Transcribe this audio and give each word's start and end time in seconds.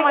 Hi 0.00 0.04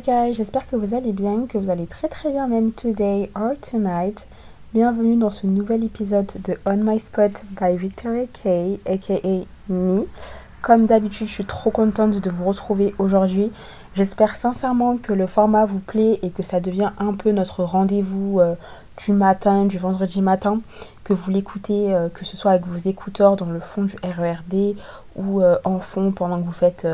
guys, 0.00 0.32
j'espère 0.32 0.66
que 0.66 0.76
vous 0.76 0.94
allez 0.94 1.12
bien, 1.12 1.46
que 1.46 1.58
vous 1.58 1.68
allez 1.68 1.86
très 1.86 2.08
très 2.08 2.30
bien 2.30 2.46
même 2.46 2.72
today 2.72 3.30
or 3.34 3.52
tonight. 3.60 4.26
Bienvenue 4.72 5.16
dans 5.16 5.30
ce 5.30 5.46
nouvel 5.46 5.84
épisode 5.84 6.32
de 6.42 6.56
On 6.64 6.78
My 6.78 6.98
Spot 6.98 7.32
by 7.60 7.76
Victoria 7.76 8.24
K, 8.26 8.80
aka 8.86 9.20
Me. 9.68 10.08
Comme 10.62 10.86
d'habitude, 10.86 11.26
je 11.26 11.32
suis 11.32 11.44
trop 11.44 11.70
contente 11.70 12.12
de 12.12 12.30
vous 12.30 12.46
retrouver 12.46 12.94
aujourd'hui. 12.98 13.52
J'espère 13.96 14.34
sincèrement 14.34 14.96
que 14.96 15.12
le 15.12 15.28
format 15.28 15.66
vous 15.66 15.78
plaît 15.78 16.18
et 16.22 16.30
que 16.30 16.42
ça 16.42 16.58
devient 16.58 16.90
un 16.98 17.14
peu 17.14 17.30
notre 17.30 17.62
rendez-vous 17.62 18.40
euh, 18.40 18.56
du 18.96 19.12
matin, 19.12 19.66
du 19.66 19.78
vendredi 19.78 20.20
matin, 20.20 20.60
que 21.04 21.12
vous 21.12 21.30
l'écoutez, 21.30 21.94
euh, 21.94 22.08
que 22.08 22.24
ce 22.24 22.36
soit 22.36 22.50
avec 22.50 22.66
vos 22.66 22.76
écouteurs 22.76 23.36
dans 23.36 23.46
le 23.46 23.60
fond 23.60 23.84
du 23.84 23.94
RERD 24.02 24.74
ou 25.14 25.40
euh, 25.40 25.58
en 25.62 25.78
fond 25.78 26.10
pendant 26.10 26.40
que 26.40 26.44
vous 26.44 26.50
faites 26.50 26.88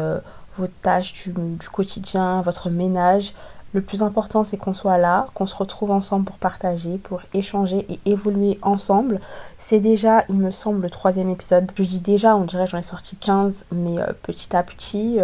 vos 0.58 0.66
tâches 0.66 1.14
du, 1.24 1.32
quotidien, 1.72 2.42
votre 2.42 2.68
ménage. 2.68 3.32
Le 3.72 3.80
plus 3.80 4.02
important, 4.02 4.44
c'est 4.44 4.58
qu'on 4.58 4.74
soit 4.74 4.98
là, 4.98 5.28
qu'on 5.32 5.46
se 5.46 5.56
retrouve 5.56 5.92
ensemble 5.92 6.26
pour 6.26 6.36
partager, 6.36 6.98
pour 6.98 7.22
échanger 7.32 7.86
et 7.88 7.98
évoluer 8.04 8.58
ensemble. 8.60 9.20
C'est 9.58 9.80
déjà, 9.80 10.24
il 10.28 10.34
me 10.34 10.50
semble, 10.50 10.82
le 10.82 10.90
troisième 10.90 11.30
épisode. 11.30 11.70
Je 11.74 11.84
dis 11.84 12.00
déjà, 12.00 12.36
on 12.36 12.44
dirait 12.44 12.66
j'en 12.66 12.78
ai 12.78 12.82
sorti 12.82 13.16
15, 13.16 13.64
mais 13.72 13.96
petit 14.22 14.54
à 14.54 14.62
petit, 14.62 15.18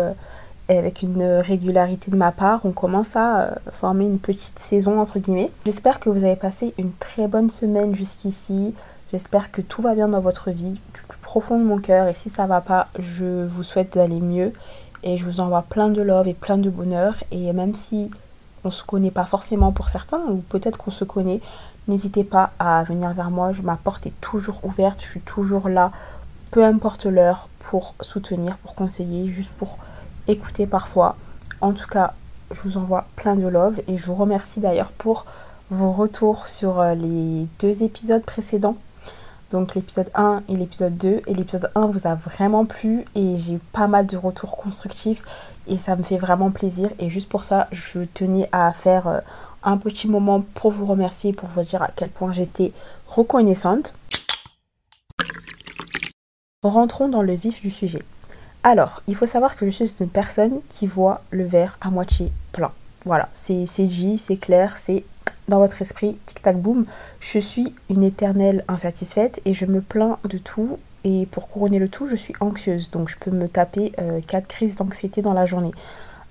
euh, 0.70 0.79
avec 0.79 1.02
une 1.02 1.23
régularité 1.23 2.11
de 2.11 2.16
ma 2.16 2.33
part, 2.33 2.61
on 2.65 2.73
commence 2.73 3.16
à 3.16 3.41
euh, 3.41 3.51
former 3.73 4.06
une 4.06 4.19
petite 4.19 4.59
saison, 4.59 5.01
entre 5.01 5.19
guillemets. 5.19 5.51
J'espère 5.65 6.01
que 6.01 6.11
vous 6.11 6.25
avez 6.25 6.37
passé 6.37 6.75
une 6.79 6.92
très 6.92 7.28
bonne 7.28 7.50
semaine 7.50 7.95
jusqu'ici. 7.95 8.75
J'espère 9.12 9.53
que 9.53 9.61
tout 9.61 9.83
va 9.83 9.95
bien 9.95 10.08
dans 10.08 10.20
votre 10.20 10.50
vie, 10.50 10.81
du 10.95 11.03
plus 11.08 11.19
profond 11.19 11.58
de 11.58 11.64
mon 11.64 11.78
cœur. 11.78 12.08
Et 12.08 12.14
si 12.14 12.31
ça 12.31 12.47
va 12.47 12.61
pas, 12.61 12.89
je 12.98 13.47
vous 13.47 13.62
souhaite 13.62 13.95
d'aller 13.95 14.20
mieux 14.20 14.53
et 15.05 15.17
je 15.17 15.25
vous 15.25 15.41
envoie 15.41 15.62
plein 15.62 15.89
de 15.89 16.03
love 16.03 16.27
et 16.27 16.34
plein 16.34 16.58
de 16.58 16.70
bonheur. 16.70 17.14
Et 17.30 17.53
même 17.53 17.75
si 17.75 18.11
on 18.64 18.73
se 18.73 18.83
connaît 18.83 19.12
pas 19.12 19.25
forcément 19.25 19.70
pour 19.70 19.89
certains, 19.89 20.25
ou 20.28 20.39
peut-être 20.48 20.78
qu'on 20.78 20.91
se 20.91 21.05
connaît, 21.05 21.41
n'hésitez 21.86 22.25
pas 22.25 22.51
à 22.58 22.83
venir 22.83 23.12
vers 23.12 23.30
moi. 23.30 23.53
Ma 23.62 23.77
porte 23.77 24.06
est 24.06 24.20
toujours 24.20 24.58
ouverte, 24.64 25.01
je 25.01 25.06
suis 25.06 25.20
toujours 25.20 25.69
là, 25.69 25.92
peu 26.51 26.64
importe 26.64 27.06
l'heure, 27.06 27.48
pour 27.70 27.95
soutenir, 28.01 28.56
pour 28.58 28.75
conseiller, 28.75 29.27
juste 29.27 29.53
pour 29.53 29.78
écouter 30.28 30.66
parfois. 30.66 31.16
En 31.60 31.72
tout 31.72 31.86
cas, 31.86 32.14
je 32.50 32.60
vous 32.62 32.77
envoie 32.78 33.06
plein 33.16 33.36
de 33.36 33.46
love 33.46 33.80
et 33.88 33.96
je 33.96 34.06
vous 34.06 34.14
remercie 34.14 34.60
d'ailleurs 34.60 34.92
pour 34.92 35.27
vos 35.70 35.92
retours 35.92 36.46
sur 36.46 36.80
euh, 36.80 36.94
les 36.94 37.46
deux 37.58 37.83
épisodes 37.83 38.22
précédents 38.22 38.77
donc 39.50 39.74
l'épisode 39.74 40.10
1 40.14 40.42
et 40.48 40.56
l'épisode 40.56 40.96
2. 40.96 41.22
Et 41.27 41.34
l'épisode 41.34 41.70
1 41.74 41.86
vous 41.86 42.06
a 42.06 42.14
vraiment 42.14 42.64
plu 42.64 43.05
et 43.14 43.36
j'ai 43.38 43.55
eu 43.55 43.58
pas 43.72 43.86
mal 43.86 44.06
de 44.06 44.16
retours 44.16 44.56
constructifs 44.56 45.22
et 45.66 45.78
ça 45.78 45.96
me 45.96 46.02
fait 46.02 46.18
vraiment 46.18 46.50
plaisir. 46.50 46.90
Et 46.98 47.08
juste 47.08 47.28
pour 47.28 47.44
ça, 47.44 47.68
je 47.72 48.00
tenais 48.14 48.48
à 48.52 48.72
faire 48.72 49.06
euh, 49.06 49.20
un 49.62 49.77
petit 49.77 50.08
moment 50.08 50.42
pour 50.55 50.70
vous 50.70 50.86
remercier, 50.86 51.33
pour 51.33 51.48
vous 51.48 51.62
dire 51.62 51.83
à 51.83 51.90
quel 51.94 52.11
point 52.11 52.33
j'étais 52.33 52.72
reconnaissante. 53.06 53.94
Rentrons 56.62 57.08
dans 57.08 57.22
le 57.22 57.34
vif 57.34 57.61
du 57.62 57.70
sujet. 57.70 58.02
Alors, 58.69 59.00
il 59.06 59.14
faut 59.14 59.27
savoir 59.27 59.55
que 59.55 59.64
je 59.64 59.70
suis 59.70 59.95
une 60.00 60.09
personne 60.09 60.59
qui 60.69 60.89
voit 60.89 61.20
le 61.31 61.45
verre 61.45 61.78
à 61.81 61.89
moitié 61.89 62.33
plein. 62.50 62.73
Voilà, 63.05 63.28
c'est 63.33 63.64
dit, 63.86 64.19
c'est 64.19 64.39
clair, 64.39 64.77
c'est 64.77 65.05
dans 65.47 65.61
votre 65.61 65.81
esprit, 65.83 66.19
tic-tac 66.27 66.56
boum, 66.56 66.84
je 67.20 67.39
suis 67.39 67.73
une 67.91 68.03
éternelle 68.03 68.64
insatisfaite 68.67 69.41
et 69.45 69.55
je 69.55 69.67
me 69.67 69.81
plains 69.81 70.19
de 70.25 70.39
tout. 70.39 70.81
Et 71.05 71.27
pour 71.30 71.48
couronner 71.48 71.79
le 71.79 71.89
tout, 71.89 72.08
je 72.08 72.17
suis 72.17 72.35
anxieuse. 72.40 72.90
Donc 72.90 73.08
je 73.08 73.17
peux 73.17 73.30
me 73.30 73.46
taper 73.46 73.92
euh, 74.01 74.20
4 74.27 74.48
crises 74.48 74.74
d'anxiété 74.74 75.23
dans 75.23 75.33
la 75.33 75.46
journée. 75.46 75.70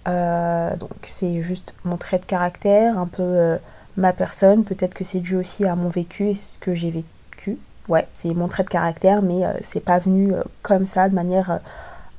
Euh, 0.09 0.76
donc 0.76 0.92
c'est 1.04 1.42
juste 1.42 1.74
mon 1.86 1.96
trait 1.96 2.20
de 2.20 2.26
caractère, 2.26 3.00
un 3.00 3.08
peu 3.08 3.24
euh, 3.24 3.58
ma 3.96 4.12
personne. 4.12 4.66
Peut-être 4.66 4.94
que 4.94 5.06
c'est 5.06 5.22
dû 5.22 5.38
aussi 5.38 5.64
à 5.64 5.78
mon 5.78 5.88
vécu 5.88 6.32
et 6.32 6.34
ce 6.34 6.59
que 6.59 6.76
j'ai 6.76 6.92
vécu. 6.92 7.58
Ouais, 7.88 8.06
c'est 8.12 8.34
mon 8.34 8.50
trait 8.50 8.64
de 8.64 8.70
caractère, 8.70 9.22
mais 9.22 9.46
euh, 9.46 9.54
c'est 9.64 9.80
pas 9.80 10.00
venu 10.00 10.34
comme 10.64 10.86
ça, 10.86 11.08
de 11.08 11.16
manière 11.16 11.62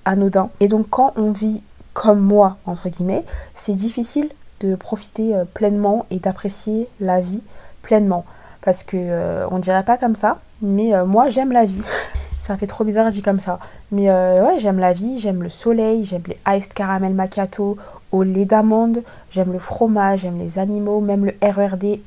anodin. 0.07 0.49
Et 0.61 0.69
donc 0.69 0.87
quand 0.89 1.13
on 1.17 1.33
vit 1.33 1.63
comme 1.93 2.21
moi, 2.21 2.57
entre 2.65 2.89
guillemets, 2.89 3.25
c'est 3.55 3.75
difficile 3.75 4.31
de 4.61 4.75
profiter 4.75 5.35
euh, 5.35 5.45
pleinement 5.45 6.07
et 6.11 6.19
d'apprécier 6.19 6.89
la 7.01 7.21
vie 7.21 7.43
pleinement. 7.83 8.25
Parce 8.63 8.83
que 8.83 8.97
euh, 8.97 9.47
on 9.51 9.59
dirait 9.59 9.85
pas 9.85 9.99
comme 9.99 10.17
ça, 10.17 10.39
mais 10.63 10.95
euh, 10.95 11.05
moi 11.05 11.29
j'aime 11.29 11.53
la 11.53 11.65
vie. 11.65 11.81
ça 12.41 12.57
fait 12.57 12.67
trop 12.67 12.85
bizarre 12.85 13.11
dit 13.11 13.23
comme 13.23 13.41
ça. 13.41 13.59
Mais 13.93 14.11
ouais, 14.11 14.59
j'aime 14.59 14.79
la 14.79 14.93
vie, 14.93 15.19
j'aime 15.19 15.43
le 15.43 15.51
soleil, 15.51 16.05
j'aime 16.05 16.23
les 16.29 16.39
iced 16.57 16.73
caramel 16.73 17.13
macchiato 17.13 17.77
au 18.13 18.23
lait 18.23 18.45
d'amande, 18.45 19.03
j'aime 19.31 19.53
le 19.53 19.59
fromage, 19.59 20.21
j'aime 20.21 20.39
les 20.39 20.59
animaux, 20.59 21.01
même 21.01 21.25
le 21.25 21.35
RERD. 21.43 21.99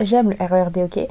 J'aime 0.00 0.30
le 0.30 0.36
RERD, 0.38 0.78
ok? 0.78 1.08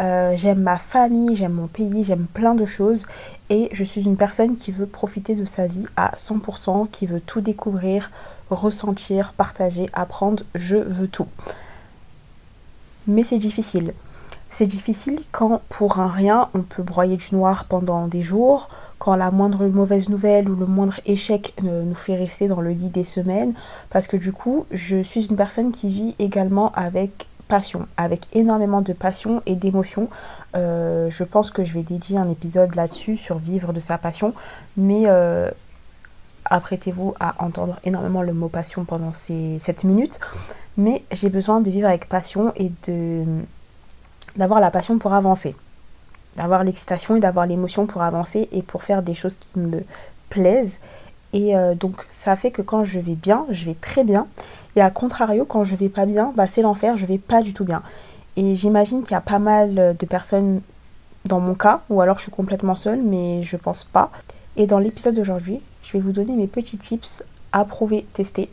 J'aime 0.00 0.60
ma 0.60 0.78
famille, 0.78 1.36
j'aime 1.36 1.52
mon 1.52 1.66
pays, 1.66 2.04
j'aime 2.04 2.26
plein 2.32 2.54
de 2.54 2.66
choses 2.66 3.06
et 3.50 3.68
je 3.72 3.84
suis 3.84 4.04
une 4.04 4.16
personne 4.16 4.56
qui 4.56 4.72
veut 4.72 4.86
profiter 4.86 5.34
de 5.34 5.44
sa 5.44 5.66
vie 5.66 5.86
à 5.96 6.14
100%, 6.16 6.88
qui 6.90 7.06
veut 7.06 7.20
tout 7.20 7.40
découvrir, 7.40 8.10
ressentir, 8.50 9.32
partager, 9.32 9.88
apprendre, 9.92 10.44
je 10.54 10.76
veux 10.76 11.08
tout. 11.08 11.28
Mais 13.06 13.24
c'est 13.24 13.38
difficile. 13.38 13.94
C'est 14.50 14.66
difficile 14.66 15.20
quand 15.30 15.60
pour 15.68 15.98
un 15.98 16.08
rien 16.08 16.48
on 16.54 16.62
peut 16.62 16.82
broyer 16.82 17.16
du 17.16 17.34
noir 17.34 17.66
pendant 17.66 18.06
des 18.06 18.22
jours, 18.22 18.68
quand 18.98 19.14
la 19.14 19.30
moindre 19.30 19.66
mauvaise 19.66 20.08
nouvelle 20.08 20.48
ou 20.48 20.56
le 20.56 20.66
moindre 20.66 21.00
échec 21.06 21.54
nous 21.62 21.94
fait 21.94 22.16
rester 22.16 22.48
dans 22.48 22.60
le 22.60 22.70
lit 22.70 22.88
des 22.88 23.04
semaines, 23.04 23.54
parce 23.90 24.06
que 24.06 24.16
du 24.16 24.32
coup 24.32 24.66
je 24.70 25.02
suis 25.02 25.26
une 25.26 25.36
personne 25.36 25.70
qui 25.70 25.88
vit 25.88 26.14
également 26.18 26.72
avec 26.72 27.27
passion, 27.48 27.86
avec 27.96 28.26
énormément 28.32 28.82
de 28.82 28.92
passion 28.92 29.42
et 29.46 29.56
d'émotion. 29.56 30.08
Euh, 30.54 31.10
je 31.10 31.24
pense 31.24 31.50
que 31.50 31.64
je 31.64 31.74
vais 31.74 31.82
dédier 31.82 32.18
un 32.18 32.28
épisode 32.28 32.74
là-dessus 32.74 33.16
sur 33.16 33.38
vivre 33.38 33.72
de 33.72 33.80
sa 33.80 33.98
passion, 33.98 34.34
mais 34.76 35.04
euh, 35.06 35.50
apprêtez-vous 36.44 37.14
à 37.18 37.34
entendre 37.44 37.78
énormément 37.84 38.22
le 38.22 38.32
mot 38.32 38.48
passion 38.48 38.84
pendant 38.84 39.12
ces 39.12 39.58
7 39.58 39.84
minutes. 39.84 40.20
Mais 40.76 41.02
j'ai 41.10 41.28
besoin 41.28 41.60
de 41.60 41.70
vivre 41.70 41.88
avec 41.88 42.08
passion 42.08 42.52
et 42.54 42.70
de 42.86 43.24
d'avoir 44.36 44.60
la 44.60 44.70
passion 44.70 44.98
pour 44.98 45.14
avancer. 45.14 45.56
D'avoir 46.36 46.62
l'excitation 46.62 47.16
et 47.16 47.20
d'avoir 47.20 47.46
l'émotion 47.46 47.86
pour 47.86 48.02
avancer 48.02 48.48
et 48.52 48.62
pour 48.62 48.84
faire 48.84 49.02
des 49.02 49.14
choses 49.14 49.36
qui 49.36 49.58
me 49.58 49.82
plaisent. 50.28 50.78
Et 51.32 51.56
euh, 51.56 51.74
donc 51.74 52.06
ça 52.10 52.36
fait 52.36 52.50
que 52.50 52.62
quand 52.62 52.84
je 52.84 52.98
vais 52.98 53.14
bien, 53.14 53.46
je 53.50 53.64
vais 53.64 53.74
très 53.74 54.04
bien. 54.04 54.26
Et 54.76 54.80
à 54.80 54.90
contrario, 54.90 55.44
quand 55.44 55.64
je 55.64 55.76
vais 55.76 55.88
pas 55.88 56.06
bien, 56.06 56.32
bah, 56.36 56.46
c'est 56.46 56.62
l'enfer, 56.62 56.96
je 56.96 57.06
vais 57.06 57.18
pas 57.18 57.42
du 57.42 57.52
tout 57.52 57.64
bien. 57.64 57.82
Et 58.36 58.54
j'imagine 58.54 59.02
qu'il 59.02 59.12
y 59.12 59.14
a 59.14 59.20
pas 59.20 59.38
mal 59.38 59.96
de 59.98 60.06
personnes 60.06 60.60
dans 61.24 61.40
mon 61.40 61.54
cas, 61.54 61.82
ou 61.90 62.00
alors 62.00 62.18
je 62.18 62.22
suis 62.22 62.32
complètement 62.32 62.76
seule, 62.76 63.02
mais 63.02 63.42
je 63.42 63.56
pense 63.56 63.84
pas. 63.84 64.10
Et 64.56 64.66
dans 64.66 64.78
l'épisode 64.78 65.14
d'aujourd'hui, 65.14 65.60
je 65.82 65.92
vais 65.92 66.00
vous 66.00 66.12
donner 66.12 66.36
mes 66.36 66.46
petits 66.46 66.78
tips 66.78 67.24
à 67.52 67.64
prouver, 67.64 68.06
tester 68.12 68.48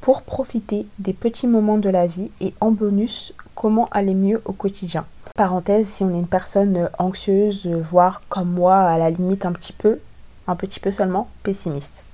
pour 0.00 0.22
profiter 0.22 0.86
des 0.98 1.12
petits 1.12 1.46
moments 1.46 1.78
de 1.78 1.90
la 1.90 2.06
vie 2.06 2.30
et 2.40 2.54
en 2.60 2.70
bonus, 2.70 3.34
comment 3.54 3.88
aller 3.90 4.14
mieux 4.14 4.40
au 4.44 4.52
quotidien. 4.52 5.04
Parenthèse, 5.36 5.88
si 5.88 6.04
on 6.04 6.14
est 6.14 6.18
une 6.18 6.26
personne 6.26 6.88
anxieuse, 6.98 7.66
voire 7.66 8.22
comme 8.28 8.50
moi, 8.50 8.76
à 8.76 8.98
la 8.98 9.10
limite 9.10 9.44
un 9.44 9.52
petit 9.52 9.72
peu, 9.72 9.98
un 10.46 10.56
petit 10.56 10.80
peu 10.80 10.92
seulement, 10.92 11.28
pessimiste. 11.42 12.04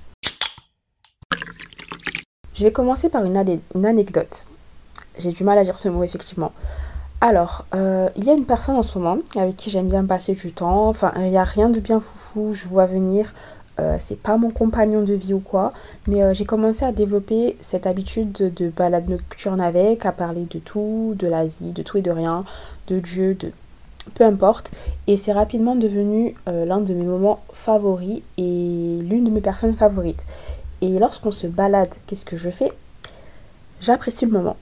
Je 2.55 2.63
vais 2.63 2.71
commencer 2.71 3.09
par 3.09 3.25
une, 3.25 3.35
anecdote. 3.85 4.47
J'ai 5.19 5.31
du 5.31 5.43
mal 5.43 5.57
à 5.57 5.63
dire 5.65 5.77
ce 5.77 5.89
mot 5.89 6.03
effectivement. 6.03 6.53
Alors, 7.19 7.65
euh, 7.75 8.07
il 8.15 8.23
y 8.23 8.29
a 8.29 8.33
une 8.33 8.45
personne 8.45 8.75
en 8.77 8.83
ce 8.83 8.97
moment 8.97 9.21
avec 9.35 9.57
qui 9.57 9.69
j'aime 9.69 9.89
bien 9.89 10.05
passer 10.05 10.33
du 10.33 10.53
temps. 10.53 10.87
Enfin, 10.87 11.11
il 11.17 11.31
n'y 11.31 11.37
a 11.37 11.43
rien 11.43 11.69
de 11.69 11.81
bien 11.81 11.99
foufou. 11.99 12.53
Je 12.53 12.67
vois 12.67 12.85
venir 12.85 13.33
euh, 13.77 13.97
c'est 13.99 14.17
pas 14.17 14.37
mon 14.37 14.51
compagnon 14.51 15.01
de 15.01 15.13
vie 15.13 15.33
ou 15.33 15.41
quoi, 15.41 15.73
mais 16.07 16.23
euh, 16.23 16.33
j'ai 16.33 16.45
commencé 16.45 16.85
à 16.85 16.93
développer 16.93 17.57
cette 17.59 17.85
habitude 17.85 18.31
de, 18.31 18.69
balade 18.69 19.09
nocturne 19.09 19.59
avec, 19.59 20.05
à 20.05 20.13
parler 20.13 20.47
de 20.49 20.59
tout, 20.59 21.13
de 21.19 21.27
la 21.27 21.45
vie, 21.45 21.73
de 21.73 21.83
tout 21.83 21.97
et 21.97 22.01
de 22.01 22.09
rien, 22.09 22.45
de 22.87 23.01
Dieu, 23.01 23.33
de 23.33 23.51
peu 24.13 24.23
importe. 24.23 24.71
Et 25.07 25.17
c'est 25.17 25.33
rapidement 25.33 25.75
devenu 25.75 26.35
l'un 26.47 26.79
de 26.79 26.93
mes 26.93 27.03
moments 27.03 27.43
favoris 27.51 28.21
et 28.37 28.99
l'une 29.01 29.25
de 29.25 29.29
mes 29.29 29.41
personnes 29.41 29.75
favorites. 29.75 30.25
Et 30.85 30.99
lorsqu'on 30.99 31.31
se 31.31 31.47
balade, 31.47 31.95
qu'est-ce 32.05 32.25
que 32.25 32.37
je 32.37 32.51
fais? 32.51 32.71
J'apprécie 33.81 34.25
le 34.25 34.31
moment, 34.31 34.55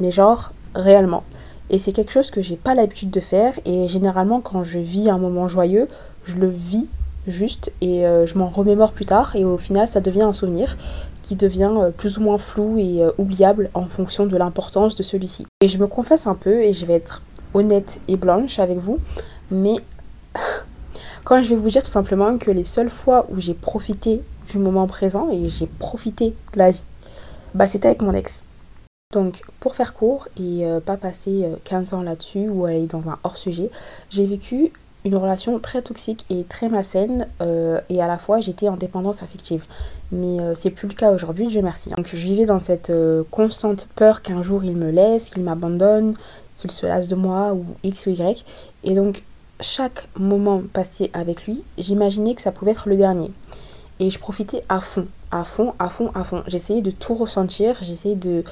mais 0.00 0.10
genre 0.10 0.50
réellement. 0.74 1.22
Et 1.70 1.78
c'est 1.78 1.92
quelque 1.92 2.10
chose 2.10 2.32
que 2.32 2.42
j'ai 2.42 2.56
pas 2.56 2.74
l'habitude 2.74 3.12
de 3.12 3.20
faire. 3.20 3.54
Et 3.64 3.86
généralement, 3.86 4.40
quand 4.40 4.64
je 4.64 4.80
vis 4.80 5.08
un 5.08 5.18
moment 5.18 5.46
joyeux, 5.46 5.86
je 6.24 6.34
le 6.34 6.48
vis 6.48 6.88
juste 7.28 7.70
et 7.80 8.04
euh, 8.04 8.26
je 8.26 8.36
m'en 8.36 8.48
remémore 8.48 8.90
plus 8.90 9.06
tard 9.06 9.36
et 9.36 9.44
au 9.44 9.58
final 9.58 9.86
ça 9.86 10.00
devient 10.00 10.22
un 10.22 10.32
souvenir 10.32 10.76
qui 11.22 11.36
devient 11.36 11.72
euh, 11.76 11.90
plus 11.90 12.18
ou 12.18 12.22
moins 12.22 12.38
flou 12.38 12.78
et 12.78 13.04
euh, 13.04 13.12
oubliable 13.18 13.70
en 13.74 13.84
fonction 13.84 14.26
de 14.26 14.36
l'importance 14.36 14.96
de 14.96 15.04
celui-ci. 15.04 15.46
Et 15.60 15.68
je 15.68 15.78
me 15.78 15.86
confesse 15.86 16.26
un 16.26 16.34
peu 16.34 16.62
et 16.62 16.72
je 16.72 16.84
vais 16.84 16.94
être 16.94 17.22
honnête 17.54 18.00
et 18.08 18.16
blanche 18.16 18.58
avec 18.58 18.78
vous, 18.78 18.98
mais 19.52 19.76
quand 21.24 21.40
je 21.42 21.50
vais 21.50 21.56
vous 21.56 21.68
dire 21.68 21.84
tout 21.84 21.90
simplement 21.90 22.38
que 22.38 22.50
les 22.50 22.64
seules 22.64 22.90
fois 22.90 23.26
où 23.30 23.40
j'ai 23.40 23.54
profité 23.54 24.22
du 24.50 24.58
moment 24.58 24.86
présent 24.86 25.28
et 25.30 25.48
j'ai 25.48 25.66
profité 25.66 26.34
de 26.52 26.58
la 26.58 26.70
vie, 26.70 26.84
bah 27.54 27.66
c'était 27.66 27.88
avec 27.88 28.02
mon 28.02 28.12
ex. 28.12 28.42
Donc 29.12 29.42
pour 29.58 29.74
faire 29.74 29.94
court 29.94 30.28
et 30.38 30.64
euh, 30.64 30.80
pas 30.80 30.96
passer 30.96 31.48
15 31.64 31.94
ans 31.94 32.02
là-dessus 32.02 32.48
ou 32.48 32.64
aller 32.64 32.86
dans 32.86 33.08
un 33.08 33.18
hors-sujet, 33.24 33.70
j'ai 34.10 34.26
vécu 34.26 34.72
une 35.04 35.16
relation 35.16 35.58
très 35.58 35.82
toxique 35.82 36.24
et 36.30 36.44
très 36.44 36.68
malsaine 36.68 37.26
euh, 37.40 37.80
et 37.88 38.02
à 38.02 38.06
la 38.06 38.18
fois 38.18 38.40
j'étais 38.40 38.68
en 38.68 38.76
dépendance 38.76 39.22
affective. 39.22 39.64
Mais 40.12 40.40
euh, 40.40 40.54
c'est 40.54 40.70
plus 40.70 40.88
le 40.88 40.94
cas 40.94 41.12
aujourd'hui, 41.12 41.46
Dieu 41.46 41.62
merci. 41.62 41.90
Donc 41.90 42.08
je 42.08 42.16
vivais 42.16 42.44
dans 42.44 42.58
cette 42.58 42.90
euh, 42.90 43.22
constante 43.30 43.88
peur 43.94 44.22
qu'un 44.22 44.42
jour 44.42 44.64
il 44.64 44.76
me 44.76 44.90
laisse, 44.90 45.30
qu'il 45.30 45.42
m'abandonne, 45.42 46.14
qu'il 46.58 46.70
se 46.70 46.86
lasse 46.86 47.08
de 47.08 47.14
moi 47.14 47.52
ou 47.54 47.64
X 47.82 48.06
ou 48.06 48.10
Y. 48.10 48.44
Et 48.84 48.94
donc 48.94 49.22
chaque 49.60 50.08
moment 50.18 50.62
passé 50.72 51.10
avec 51.12 51.46
lui, 51.46 51.62
j'imaginais 51.78 52.34
que 52.34 52.42
ça 52.42 52.52
pouvait 52.52 52.72
être 52.72 52.88
le 52.88 52.96
dernier. 52.96 53.30
Et 54.00 54.08
je 54.10 54.18
profitais 54.18 54.64
à 54.68 54.80
fond, 54.80 55.06
à 55.30 55.44
fond, 55.44 55.74
à 55.78 55.90
fond, 55.90 56.10
à 56.14 56.24
fond. 56.24 56.42
J'essayais 56.46 56.80
de 56.80 56.90
tout 56.90 57.14
ressentir, 57.14 57.76
j'essayais 57.82 58.16
de 58.16 58.42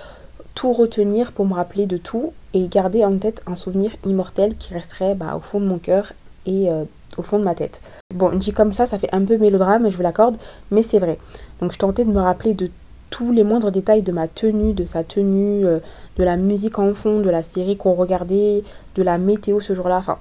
tout 0.54 0.72
retenir 0.72 1.32
pour 1.32 1.46
me 1.46 1.54
rappeler 1.54 1.86
de 1.86 1.96
tout 1.96 2.32
et 2.52 2.68
garder 2.68 3.04
en 3.04 3.16
tête 3.16 3.42
un 3.46 3.56
souvenir 3.56 3.92
immortel 4.04 4.56
qui 4.56 4.74
resterait 4.74 5.14
bah, 5.14 5.34
au 5.36 5.40
fond 5.40 5.58
de 5.58 5.64
mon 5.66 5.78
cœur 5.78 6.12
et 6.44 6.70
euh, 6.70 6.84
au 7.16 7.22
fond 7.22 7.38
de 7.38 7.44
ma 7.44 7.54
tête. 7.54 7.80
Bon, 8.14 8.34
dit 8.34 8.52
comme 8.52 8.72
ça, 8.72 8.86
ça 8.86 8.98
fait 8.98 9.12
un 9.14 9.24
peu 9.24 9.38
mélodrame, 9.38 9.90
je 9.90 9.96
vous 9.96 10.02
l'accorde, 10.02 10.36
mais 10.70 10.82
c'est 10.82 10.98
vrai. 10.98 11.18
Donc 11.60 11.72
je 11.72 11.78
tentais 11.78 12.04
de 12.04 12.10
me 12.10 12.20
rappeler 12.20 12.52
de 12.54 12.70
tous 13.10 13.32
les 13.32 13.44
moindres 13.44 13.70
détails 13.70 14.02
de 14.02 14.12
ma 14.12 14.28
tenue, 14.28 14.74
de 14.74 14.84
sa 14.84 15.02
tenue, 15.02 15.64
euh, 15.64 15.78
de 16.18 16.24
la 16.24 16.36
musique 16.36 16.78
en 16.78 16.92
fond, 16.92 17.20
de 17.20 17.30
la 17.30 17.42
série 17.42 17.76
qu'on 17.76 17.94
regardait, 17.94 18.62
de 18.96 19.02
la 19.02 19.16
météo 19.16 19.60
ce 19.60 19.72
jour-là. 19.72 19.96
Enfin, 19.96 20.18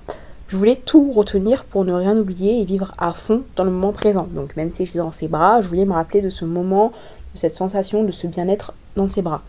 je 0.47 0.55
voulais 0.55 0.77
tout 0.77 1.11
retenir 1.11 1.65
pour 1.65 1.83
ne 1.83 1.93
rien 1.93 2.17
oublier 2.17 2.61
et 2.61 2.65
vivre 2.65 2.93
à 2.97 3.13
fond 3.13 3.43
dans 3.55 3.63
le 3.63 3.71
moment 3.71 3.91
présent. 3.91 4.27
Donc 4.31 4.55
même 4.55 4.71
si 4.71 4.85
j'étais 4.85 4.99
dans 4.99 5.11
ses 5.11 5.27
bras, 5.27 5.61
je 5.61 5.67
voulais 5.67 5.85
me 5.85 5.93
rappeler 5.93 6.21
de 6.21 6.29
ce 6.29 6.45
moment, 6.45 6.93
de 7.33 7.39
cette 7.39 7.53
sensation, 7.53 8.03
de 8.03 8.11
ce 8.11 8.27
bien-être 8.27 8.73
dans 8.95 9.07
ses 9.07 9.21
bras. 9.21 9.41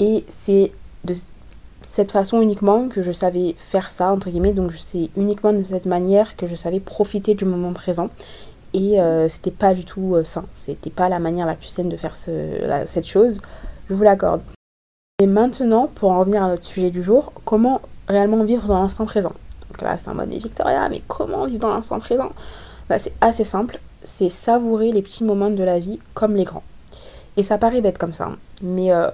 Et 0.00 0.24
c'est 0.28 0.72
de 1.04 1.14
cette 1.82 2.10
façon 2.10 2.42
uniquement 2.42 2.88
que 2.88 3.02
je 3.02 3.12
savais 3.12 3.54
faire 3.56 3.88
ça, 3.88 4.12
entre 4.12 4.28
guillemets. 4.28 4.52
Donc 4.52 4.72
c'est 4.74 5.10
uniquement 5.16 5.52
de 5.52 5.62
cette 5.62 5.86
manière 5.86 6.36
que 6.36 6.48
je 6.48 6.56
savais 6.56 6.80
profiter 6.80 7.34
du 7.34 7.44
moment 7.44 7.72
présent. 7.72 8.10
Et 8.74 9.00
euh, 9.00 9.28
c'était 9.28 9.52
pas 9.52 9.74
du 9.74 9.84
tout 9.84 10.16
euh, 10.16 10.24
sain. 10.24 10.44
C'était 10.56 10.90
pas 10.90 11.08
la 11.08 11.20
manière 11.20 11.46
la 11.46 11.54
plus 11.54 11.68
saine 11.68 11.88
de 11.88 11.96
faire 11.96 12.16
cette 12.16 13.06
chose. 13.06 13.40
Je 13.88 13.94
vous 13.94 14.02
l'accorde. 14.02 14.42
Et 15.22 15.26
maintenant, 15.26 15.88
pour 15.94 16.10
en 16.10 16.20
revenir 16.20 16.42
à 16.42 16.48
notre 16.48 16.64
sujet 16.64 16.90
du 16.90 17.02
jour, 17.02 17.32
comment 17.44 17.80
réellement 18.08 18.44
vivre 18.44 18.66
dans 18.66 18.82
l'instant 18.82 19.06
présent? 19.06 19.32
Donc 19.76 19.82
là, 19.82 19.98
c'est 20.02 20.08
en 20.08 20.14
mode, 20.14 20.30
mais 20.30 20.38
Victoria, 20.38 20.88
mais 20.88 21.02
comment 21.06 21.44
vivre 21.44 21.60
dans 21.60 21.74
l'instant 21.74 22.00
présent? 22.00 22.30
Bah, 22.88 22.98
C'est 22.98 23.12
assez 23.20 23.44
simple. 23.44 23.78
C'est 24.02 24.30
savourer 24.30 24.90
les 24.90 25.02
petits 25.02 25.22
moments 25.22 25.50
de 25.50 25.62
la 25.62 25.78
vie 25.78 25.98
comme 26.14 26.34
les 26.34 26.44
grands. 26.44 26.62
Et 27.36 27.42
ça 27.42 27.58
paraît 27.58 27.82
bête 27.82 27.98
comme 27.98 28.14
ça. 28.14 28.24
Hein. 28.24 28.36
Mais 28.62 28.90
euh, 28.90 29.10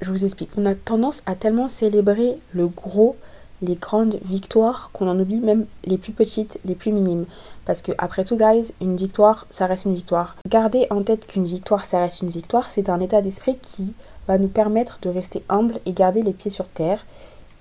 je 0.00 0.10
vous 0.10 0.24
explique. 0.24 0.50
On 0.56 0.64
a 0.64 0.74
tendance 0.74 1.22
à 1.26 1.34
tellement 1.34 1.68
célébrer 1.68 2.38
le 2.52 2.68
gros, 2.68 3.16
les 3.60 3.74
grandes 3.74 4.18
victoires, 4.24 4.88
qu'on 4.94 5.06
en 5.06 5.20
oublie 5.20 5.40
même 5.40 5.66
les 5.84 5.98
plus 5.98 6.12
petites, 6.12 6.58
les 6.64 6.74
plus 6.74 6.92
minimes. 6.92 7.26
Parce 7.66 7.82
que, 7.82 7.92
après 7.98 8.24
tout, 8.24 8.38
guys, 8.38 8.72
une 8.80 8.96
victoire, 8.96 9.46
ça 9.50 9.66
reste 9.66 9.84
une 9.84 9.94
victoire. 9.94 10.36
Gardez 10.48 10.86
en 10.88 11.02
tête 11.02 11.26
qu'une 11.26 11.44
victoire, 11.44 11.84
ça 11.84 11.98
reste 11.98 12.22
une 12.22 12.30
victoire. 12.30 12.70
C'est 12.70 12.88
un 12.88 13.00
état 13.00 13.20
d'esprit 13.20 13.58
qui 13.60 13.92
va 14.26 14.38
nous 14.38 14.48
permettre 14.48 14.98
de 15.02 15.10
rester 15.10 15.44
humble 15.50 15.78
et 15.84 15.92
garder 15.92 16.22
les 16.22 16.32
pieds 16.32 16.50
sur 16.50 16.68
terre. 16.68 17.04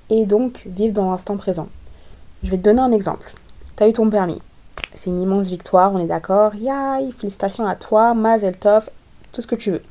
Et 0.09 0.25
donc, 0.25 0.63
vivre 0.65 0.93
dans 0.93 1.11
l'instant 1.11 1.35
présent. 1.35 1.67
Je 2.43 2.51
vais 2.51 2.57
te 2.57 2.63
donner 2.63 2.81
un 2.81 2.91
exemple. 2.91 3.31
Tu 3.77 3.83
as 3.83 3.87
eu 3.87 3.93
ton 3.93 4.09
permis. 4.09 4.41
C'est 4.95 5.09
une 5.09 5.21
immense 5.21 5.47
victoire, 5.47 5.93
on 5.93 5.99
est 5.99 6.07
d'accord. 6.07 6.55
Yay, 6.55 7.11
félicitations 7.19 7.65
à 7.65 7.75
toi, 7.75 8.13
Mazel 8.13 8.57
Tov, 8.57 8.89
tout 9.31 9.41
ce 9.41 9.47
que 9.47 9.55
tu 9.55 9.71
veux 9.71 9.81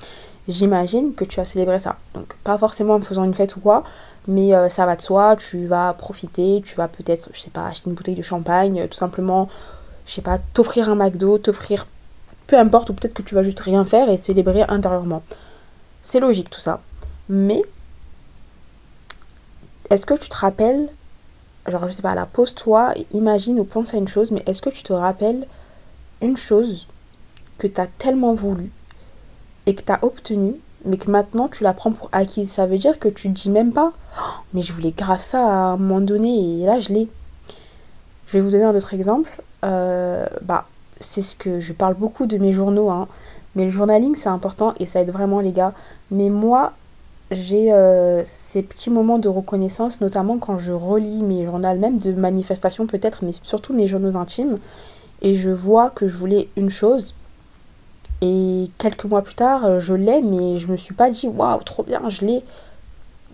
j'imagine 0.49 1.15
que 1.15 1.25
tu 1.25 1.39
as 1.41 1.45
célébré 1.45 1.79
ça. 1.79 1.97
Donc 2.15 2.35
pas 2.43 2.59
forcément 2.59 2.95
en 2.95 3.01
faisant 3.01 3.25
une 3.25 3.35
fête 3.35 3.55
ou 3.57 3.61
quoi, 3.61 3.85
mais 4.27 4.55
euh, 4.55 4.69
ça 4.69 4.87
va 4.87 4.97
de 4.97 5.03
soi, 5.03 5.37
tu 5.37 5.67
vas 5.67 5.93
profiter, 5.93 6.63
tu 6.65 6.75
vas 6.75 6.89
peut-être, 6.89 7.29
je 7.33 7.41
sais 7.41 7.51
pas, 7.51 7.67
acheter 7.67 7.89
une 7.89 7.95
bouteille 7.95 8.15
de 8.15 8.23
champagne, 8.23 8.89
tout 8.89 8.97
simplement, 8.97 9.49
je 10.07 10.13
sais 10.13 10.23
pas, 10.23 10.39
t'offrir 10.39 10.89
un 10.89 10.95
McDo, 10.95 11.39
t'offrir 11.39 11.87
peu 12.47 12.59
importe, 12.59 12.89
ou 12.89 12.95
peut-être 12.95 13.13
que 13.13 13.23
tu 13.23 13.35
vas 13.35 13.43
juste 13.43 13.61
rien 13.61 13.85
faire 13.85 14.09
et 14.09 14.17
célébrer 14.17 14.63
intérieurement. 14.69 15.23
C'est 16.03 16.19
logique 16.19 16.49
tout 16.49 16.61
ça. 16.61 16.81
Mais 17.29 17.63
est-ce 19.91 20.07
que 20.07 20.15
tu 20.15 20.31
te 20.31 20.37
rappelles, 20.37 20.89
genre 21.71 21.87
je 21.87 21.93
sais 21.93 22.03
pas, 22.03 22.15
la 22.15 22.27
pose-toi, 22.27 22.95
imagine 23.13 23.59
ou 23.61 23.65
pense 23.65 23.95
à 23.95 23.99
une 23.99 24.09
chose, 24.09 24.31
mais 24.31 24.43
est-ce 24.47 24.63
que 24.63 24.71
tu 24.71 24.83
te 24.83 24.93
rappelles 24.93 25.47
une 26.21 26.37
chose 26.37 26.87
que 27.59 27.67
tu 27.67 27.81
as 27.81 27.87
tellement 27.87 28.35
voulu 28.35 28.71
et 29.67 29.75
que 29.75 29.83
tu 29.83 29.93
as 29.93 30.03
obtenu, 30.03 30.55
mais 30.85 30.97
que 30.97 31.11
maintenant 31.11 31.49
tu 31.49 31.65
la 31.65 31.73
prends 31.73 31.93
pour 31.93 32.09
acquise? 32.13 32.51
Ça 32.51 32.67
veut 32.67 32.79
dire 32.79 32.99
que 32.99 33.09
tu 33.09 33.29
dis 33.29 33.51
même 33.51 33.73
pas, 33.73 33.93
oh, 34.19 34.23
mais 34.55 34.63
je 34.63 34.73
voulais 34.73 34.93
grave 34.93 35.23
ça 35.23 35.41
à 35.41 35.53
un 35.73 35.77
moment 35.77 36.01
donné 36.01 36.61
et 36.63 36.67
là 36.67 36.81
je 36.81 36.91
l'ai. 36.91 37.09
Je 38.27 38.37
vais 38.37 38.41
vous 38.41 38.51
donner 38.51 38.65
un 38.65 38.75
autre 38.75 38.93
exemple. 38.93 39.43
Euh, 39.65 40.27
bah, 40.43 40.67
c'est 41.01 41.23
ce 41.23 41.35
que 41.35 41.61
je 41.61 41.73
parle 41.73 41.95
beaucoup 41.95 42.27
de 42.27 42.39
mes 42.39 42.53
journaux, 42.53 42.91
hein. 42.91 43.09
mais 43.55 43.65
le 43.65 43.71
journaling 43.71 44.17
c'est 44.17 44.29
important 44.29 44.75
et 44.79 44.87
ça 44.87 45.01
aide 45.01 45.11
vraiment 45.11 45.41
les 45.41 45.53
gars. 45.53 45.73
Mais 46.11 46.31
moi, 46.31 46.73
j'ai 47.31 47.73
euh, 47.73 48.23
ces 48.27 48.63
petits 48.63 48.91
moments 48.91 49.19
de 49.19 49.29
reconnaissance, 49.29 50.01
notamment 50.01 50.39
quand 50.39 50.59
je 50.59 50.73
relis 50.73 51.23
mes 51.23 51.45
journaux, 51.45 51.75
même 51.75 51.99
de 51.99 52.13
manifestation 52.13 52.87
peut-être, 52.87 53.23
mais 53.23 53.33
surtout 53.43 53.75
mes 53.75 53.87
journaux 53.87 54.17
intimes, 54.17 54.59
et 55.21 55.35
je 55.35 55.51
vois 55.51 55.91
que 55.91 56.09
je 56.09 56.17
voulais 56.17 56.49
une 56.57 56.71
chose, 56.71 57.15
et 58.21 58.71
quelques 58.79 59.05
mois 59.05 59.23
plus 59.23 59.35
tard, 59.35 59.65
euh, 59.65 59.81
je 59.81 59.95
l'ai, 59.95 60.23
mais 60.23 60.59
je 60.59 60.67
me 60.69 60.77
suis 60.77 60.95
pas 60.95 61.11
dit 61.11 61.29
waouh, 61.29 61.63
trop 61.63 61.83
bien, 61.83 62.09
je 62.09 62.25
l'ai. 62.25 62.43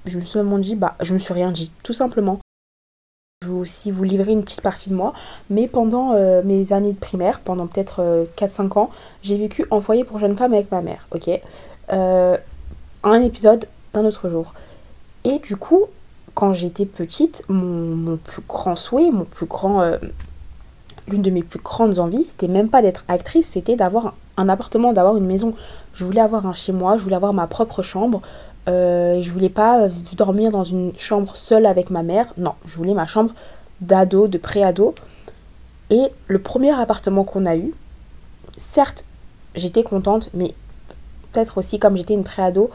Je 0.06 0.16
me 0.16 0.20
suis 0.20 0.30
seulement 0.30 0.58
dit, 0.58 0.74
bah, 0.74 0.96
je 1.00 1.14
me 1.14 1.18
suis 1.18 1.32
rien 1.32 1.50
dit, 1.50 1.70
tout 1.82 1.94
simplement. 1.94 2.38
Je 3.42 3.48
vais 3.48 3.54
aussi 3.54 3.90
vous 3.90 4.04
livrer 4.04 4.32
une 4.32 4.42
petite 4.42 4.60
partie 4.60 4.90
de 4.90 4.94
moi, 4.94 5.14
mais 5.48 5.66
pendant 5.66 6.12
euh, 6.12 6.42
mes 6.44 6.74
années 6.74 6.92
de 6.92 6.98
primaire, 6.98 7.40
pendant 7.40 7.66
peut-être 7.66 8.26
4-5 8.36 8.64
euh, 8.64 8.80
ans, 8.80 8.90
j'ai 9.22 9.38
vécu 9.38 9.64
en 9.70 9.80
foyer 9.80 10.04
pour 10.04 10.18
jeunes 10.18 10.36
femmes 10.36 10.52
avec 10.52 10.70
ma 10.70 10.82
mère, 10.82 11.06
ok? 11.12 11.30
Un 13.06 13.20
épisode 13.20 13.66
d'un 13.94 14.08
autre 14.08 14.28
jour. 14.28 14.52
Et 15.24 15.38
du 15.38 15.56
coup, 15.56 15.84
quand 16.34 16.52
j'étais 16.52 16.84
petite, 16.84 17.44
mon, 17.48 18.16
plus 18.16 18.42
grand 18.46 18.76
souhait, 18.76 19.10
mon 19.10 19.24
plus 19.24 19.46
grand 19.46 19.98
l'une 21.08 21.22
de 21.22 21.30
mes 21.30 21.42
plus 21.42 21.60
grandes 21.60 21.98
envies, 21.98 22.24
c'était 22.24 22.48
même 22.48 22.68
pas 22.68 22.82
d'être 22.82 23.04
actrice, 23.08 23.48
c'était 23.52 23.76
d'avoir 23.76 24.14
un 24.36 24.48
appartement, 24.48 24.92
d'avoir 24.92 25.16
une 25.16 25.26
maison. 25.26 25.54
Je 25.94 26.04
voulais 26.04 26.20
avoir 26.20 26.46
un 26.46 26.54
chez 26.54 26.72
moi, 26.72 26.96
je 26.96 27.02
voulais 27.02 27.16
avoir 27.16 27.32
ma 27.32 27.46
propre 27.46 27.82
chambre. 27.82 28.22
Euh, 28.66 29.20
je 29.20 29.30
voulais 29.30 29.50
pas 29.50 29.88
dormir 30.16 30.50
dans 30.50 30.64
une 30.64 30.92
chambre 30.96 31.36
seule 31.36 31.66
avec 31.66 31.90
ma 31.90 32.02
mère. 32.02 32.32
Non, 32.38 32.54
je 32.66 32.76
voulais 32.76 32.94
ma 32.94 33.06
chambre 33.06 33.32
d'ado, 33.80 34.28
de 34.28 34.38
pré-ado. 34.38 34.94
Et 35.90 36.04
le 36.28 36.38
premier 36.38 36.70
appartement 36.70 37.24
qu'on 37.24 37.44
a 37.44 37.56
eu, 37.56 37.74
certes, 38.56 39.04
j'étais 39.54 39.82
contente, 39.82 40.30
mais 40.32 40.54
peut-être 41.32 41.58
aussi 41.58 41.78
comme 41.78 41.96
j'étais 41.96 42.14
une 42.14 42.24
pré-ado, 42.24 42.70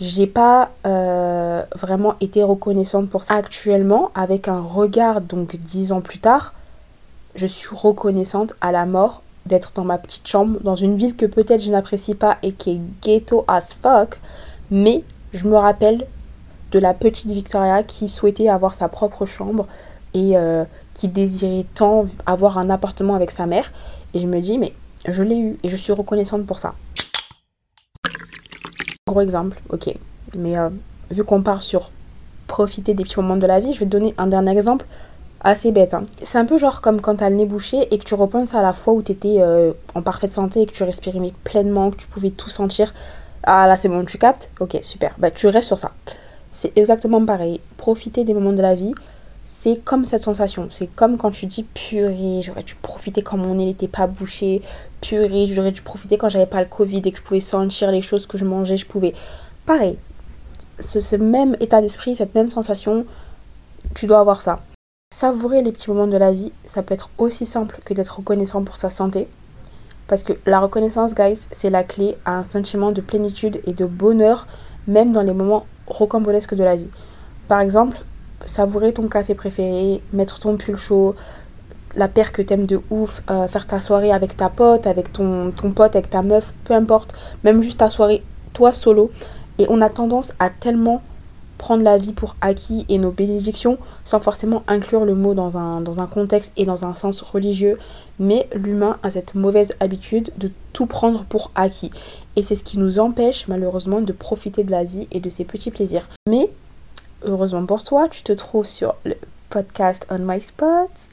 j'ai 0.00 0.26
pas 0.26 0.70
euh, 0.86 1.62
vraiment 1.76 2.14
été 2.20 2.42
reconnaissante 2.42 3.08
pour 3.08 3.22
ça. 3.22 3.34
Actuellement, 3.34 4.10
avec 4.14 4.48
un 4.48 4.60
regard, 4.60 5.20
donc 5.20 5.56
dix 5.56 5.92
ans 5.92 6.00
plus 6.00 6.18
tard, 6.18 6.54
je 7.34 7.46
suis 7.46 7.74
reconnaissante 7.74 8.54
à 8.60 8.72
la 8.72 8.86
mort 8.86 9.22
d'être 9.46 9.72
dans 9.74 9.84
ma 9.84 9.98
petite 9.98 10.26
chambre, 10.26 10.58
dans 10.60 10.76
une 10.76 10.96
ville 10.96 11.16
que 11.16 11.26
peut-être 11.26 11.62
je 11.62 11.70
n'apprécie 11.70 12.14
pas 12.14 12.38
et 12.42 12.52
qui 12.52 12.72
est 12.72 12.80
ghetto 13.02 13.44
as 13.48 13.74
fuck, 13.82 14.20
mais 14.70 15.02
je 15.32 15.48
me 15.48 15.56
rappelle 15.56 16.06
de 16.70 16.78
la 16.78 16.94
petite 16.94 17.30
Victoria 17.30 17.82
qui 17.82 18.08
souhaitait 18.08 18.48
avoir 18.48 18.74
sa 18.74 18.88
propre 18.88 19.26
chambre 19.26 19.66
et 20.14 20.36
euh, 20.36 20.64
qui 20.94 21.08
désirait 21.08 21.66
tant 21.74 22.06
avoir 22.26 22.58
un 22.58 22.70
appartement 22.70 23.14
avec 23.14 23.30
sa 23.30 23.46
mère. 23.46 23.72
Et 24.14 24.20
je 24.20 24.26
me 24.26 24.40
dis, 24.40 24.58
mais 24.58 24.72
je 25.06 25.22
l'ai 25.22 25.38
eu 25.38 25.58
et 25.62 25.68
je 25.68 25.76
suis 25.76 25.92
reconnaissante 25.92 26.46
pour 26.46 26.58
ça. 26.58 26.74
Gros 29.08 29.20
exemple, 29.20 29.60
ok. 29.70 29.92
Mais 30.36 30.56
euh, 30.56 30.68
vu 31.10 31.24
qu'on 31.24 31.42
part 31.42 31.60
sur 31.60 31.90
profiter 32.46 32.94
des 32.94 33.02
petits 33.02 33.18
moments 33.18 33.36
de 33.36 33.48
la 33.48 33.58
vie, 33.58 33.74
je 33.74 33.80
vais 33.80 33.86
te 33.86 33.90
donner 33.90 34.14
un 34.16 34.28
dernier 34.28 34.52
exemple 34.52 34.86
assez 35.40 35.72
bête. 35.72 35.92
Hein. 35.92 36.04
C'est 36.22 36.38
un 36.38 36.44
peu 36.44 36.56
genre 36.56 36.80
comme 36.80 37.00
quand 37.00 37.16
t'as 37.16 37.28
le 37.28 37.34
nez 37.34 37.44
bouché 37.44 37.92
et 37.92 37.98
que 37.98 38.04
tu 38.04 38.14
repenses 38.14 38.54
à 38.54 38.62
la 38.62 38.72
fois 38.72 38.94
où 38.94 39.02
t'étais 39.02 39.38
euh, 39.40 39.72
en 39.96 40.02
parfaite 40.02 40.32
santé 40.32 40.62
et 40.62 40.66
que 40.66 40.72
tu 40.72 40.84
respirais 40.84 41.32
pleinement, 41.42 41.90
que 41.90 41.96
tu 41.96 42.06
pouvais 42.06 42.30
tout 42.30 42.48
sentir. 42.48 42.94
Ah 43.42 43.66
là 43.66 43.76
c'est 43.76 43.88
bon, 43.88 44.04
tu 44.04 44.18
captes? 44.18 44.52
Ok, 44.60 44.78
super. 44.82 45.16
Bah 45.18 45.32
tu 45.32 45.48
restes 45.48 45.66
sur 45.66 45.80
ça. 45.80 45.90
C'est 46.52 46.70
exactement 46.78 47.26
pareil. 47.26 47.58
Profiter 47.78 48.22
des 48.22 48.34
moments 48.34 48.52
de 48.52 48.62
la 48.62 48.76
vie, 48.76 48.94
c'est 49.46 49.82
comme 49.84 50.06
cette 50.06 50.22
sensation. 50.22 50.68
C'est 50.70 50.86
comme 50.86 51.16
quand 51.16 51.32
tu 51.32 51.46
dis 51.46 51.64
purée, 51.64 52.40
j'aurais 52.40 52.62
dû 52.62 52.76
profiter 52.76 53.22
quand 53.22 53.36
mon 53.36 53.56
nez 53.56 53.66
n'était 53.66 53.88
pas 53.88 54.06
bouché. 54.06 54.62
Purée, 55.02 55.48
j'aurais 55.48 55.72
dû 55.72 55.82
profiter 55.82 56.16
quand 56.16 56.28
j'avais 56.28 56.46
pas 56.46 56.60
le 56.60 56.68
Covid 56.68 57.02
et 57.04 57.12
que 57.12 57.18
je 57.18 57.22
pouvais 57.22 57.40
sentir 57.40 57.90
les 57.90 58.02
choses 58.02 58.26
que 58.26 58.38
je 58.38 58.44
mangeais. 58.44 58.76
Je 58.76 58.86
pouvais. 58.86 59.14
Pareil. 59.66 59.98
Ce, 60.80 61.16
même 61.16 61.56
état 61.60 61.82
d'esprit, 61.82 62.16
cette 62.16 62.34
même 62.34 62.50
sensation, 62.50 63.04
tu 63.94 64.06
dois 64.06 64.20
avoir 64.20 64.42
ça. 64.42 64.60
Savourer 65.14 65.62
les 65.62 65.72
petits 65.72 65.90
moments 65.90 66.06
de 66.06 66.16
la 66.16 66.32
vie, 66.32 66.52
ça 66.66 66.82
peut 66.82 66.94
être 66.94 67.10
aussi 67.18 67.46
simple 67.46 67.80
que 67.84 67.94
d'être 67.94 68.16
reconnaissant 68.16 68.62
pour 68.62 68.76
sa 68.76 68.90
santé. 68.90 69.28
Parce 70.08 70.22
que 70.22 70.32
la 70.46 70.60
reconnaissance, 70.60 71.14
guys, 71.14 71.46
c'est 71.50 71.70
la 71.70 71.84
clé 71.84 72.16
à 72.24 72.38
un 72.38 72.42
sentiment 72.42 72.92
de 72.92 73.00
plénitude 73.00 73.60
et 73.66 73.72
de 73.72 73.84
bonheur, 73.84 74.46
même 74.86 75.12
dans 75.12 75.22
les 75.22 75.34
moments 75.34 75.66
rocambolesques 75.86 76.54
de 76.54 76.64
la 76.64 76.76
vie. 76.76 76.90
Par 77.48 77.60
exemple, 77.60 77.98
savourer 78.46 78.92
ton 78.92 79.08
café 79.08 79.34
préféré, 79.34 80.00
mettre 80.12 80.38
ton 80.38 80.56
pull 80.56 80.76
chaud, 80.76 81.14
la 81.96 82.08
paire 82.08 82.32
que 82.32 82.42
t'aimes 82.42 82.66
de 82.66 82.80
ouf, 82.90 83.22
euh, 83.30 83.46
faire 83.48 83.66
ta 83.66 83.80
soirée 83.80 84.12
avec 84.12 84.36
ta 84.36 84.48
pote, 84.48 84.86
avec 84.86 85.12
ton, 85.12 85.50
ton 85.50 85.72
pote, 85.72 85.96
avec 85.96 86.10
ta 86.10 86.22
meuf, 86.22 86.54
peu 86.64 86.74
importe, 86.74 87.14
même 87.44 87.62
juste 87.62 87.78
ta 87.78 87.90
soirée, 87.90 88.22
toi 88.54 88.72
solo. 88.72 89.10
Et 89.58 89.66
on 89.68 89.80
a 89.80 89.90
tendance 89.90 90.32
à 90.38 90.50
tellement 90.50 91.02
prendre 91.62 91.84
la 91.84 91.96
vie 91.96 92.12
pour 92.12 92.34
acquis 92.40 92.84
et 92.88 92.98
nos 92.98 93.12
bénédictions 93.12 93.78
sans 94.04 94.18
forcément 94.18 94.64
inclure 94.66 95.04
le 95.04 95.14
mot 95.14 95.32
dans 95.32 95.56
un, 95.56 95.80
dans 95.80 96.00
un 96.00 96.06
contexte 96.06 96.52
et 96.56 96.64
dans 96.64 96.84
un 96.84 96.94
sens 96.94 97.22
religieux. 97.22 97.78
Mais 98.18 98.48
l'humain 98.52 98.98
a 99.02 99.10
cette 99.10 99.34
mauvaise 99.36 99.74
habitude 99.78 100.32
de 100.38 100.50
tout 100.72 100.86
prendre 100.86 101.24
pour 101.24 101.52
acquis. 101.54 101.92
Et 102.34 102.42
c'est 102.42 102.56
ce 102.56 102.64
qui 102.64 102.78
nous 102.78 102.98
empêche 102.98 103.46
malheureusement 103.46 104.00
de 104.00 104.12
profiter 104.12 104.64
de 104.64 104.72
la 104.72 104.82
vie 104.82 105.06
et 105.12 105.20
de 105.20 105.30
ses 105.30 105.44
petits 105.44 105.70
plaisirs. 105.70 106.08
Mais 106.28 106.50
heureusement 107.24 107.64
pour 107.64 107.84
toi, 107.84 108.08
tu 108.08 108.24
te 108.24 108.32
trouves 108.32 108.66
sur 108.66 108.96
le 109.04 109.14
podcast 109.48 110.04
On 110.10 110.18
My 110.18 110.40
Spots, 110.40 111.11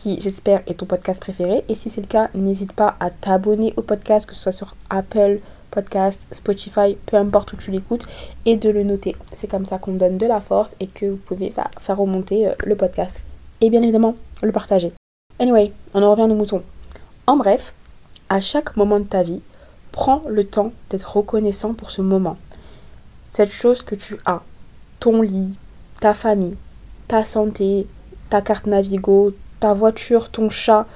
qui 0.00 0.18
j'espère 0.20 0.62
est 0.66 0.74
ton 0.74 0.86
podcast 0.86 1.20
préféré. 1.20 1.62
Et 1.68 1.74
si 1.74 1.90
c'est 1.90 2.00
le 2.00 2.06
cas, 2.06 2.30
n'hésite 2.34 2.72
pas 2.72 2.96
à 3.00 3.10
t'abonner 3.10 3.74
au 3.76 3.82
podcast, 3.82 4.26
que 4.26 4.34
ce 4.34 4.42
soit 4.42 4.52
sur 4.52 4.74
Apple 4.88 5.40
Podcast, 5.70 6.20
Spotify, 6.32 6.96
peu 7.06 7.16
importe 7.16 7.52
où 7.52 7.56
tu 7.56 7.70
l'écoutes, 7.70 8.06
et 8.46 8.56
de 8.56 8.70
le 8.70 8.82
noter. 8.82 9.14
C'est 9.36 9.46
comme 9.46 9.66
ça 9.66 9.78
qu'on 9.78 9.92
donne 9.92 10.18
de 10.18 10.26
la 10.26 10.40
force 10.40 10.74
et 10.80 10.86
que 10.86 11.06
vous 11.06 11.16
pouvez 11.16 11.52
faire 11.80 11.96
remonter 11.96 12.48
euh, 12.48 12.54
le 12.64 12.76
podcast. 12.76 13.22
Et 13.60 13.70
bien 13.70 13.82
évidemment, 13.82 14.16
le 14.42 14.52
partager. 14.52 14.92
Anyway, 15.38 15.72
on 15.94 16.02
en 16.02 16.10
revient 16.10 16.28
nos 16.28 16.34
moutons. 16.34 16.62
En 17.26 17.36
bref, 17.36 17.74
à 18.28 18.40
chaque 18.40 18.76
moment 18.76 19.00
de 19.00 19.04
ta 19.04 19.22
vie, 19.22 19.42
prends 19.92 20.22
le 20.28 20.44
temps 20.44 20.72
d'être 20.88 21.16
reconnaissant 21.16 21.74
pour 21.74 21.90
ce 21.90 22.00
moment. 22.00 22.36
Cette 23.32 23.52
chose 23.52 23.82
que 23.82 23.94
tu 23.94 24.16
as, 24.24 24.42
ton 24.98 25.22
lit, 25.22 25.56
ta 26.00 26.14
famille, 26.14 26.56
ta 27.06 27.22
santé, 27.22 27.86
ta 28.30 28.40
carte 28.40 28.66
Navigo, 28.66 29.34
ta 29.60 29.74
voiture, 29.74 30.30
ton 30.30 30.50
chat, 30.50 30.86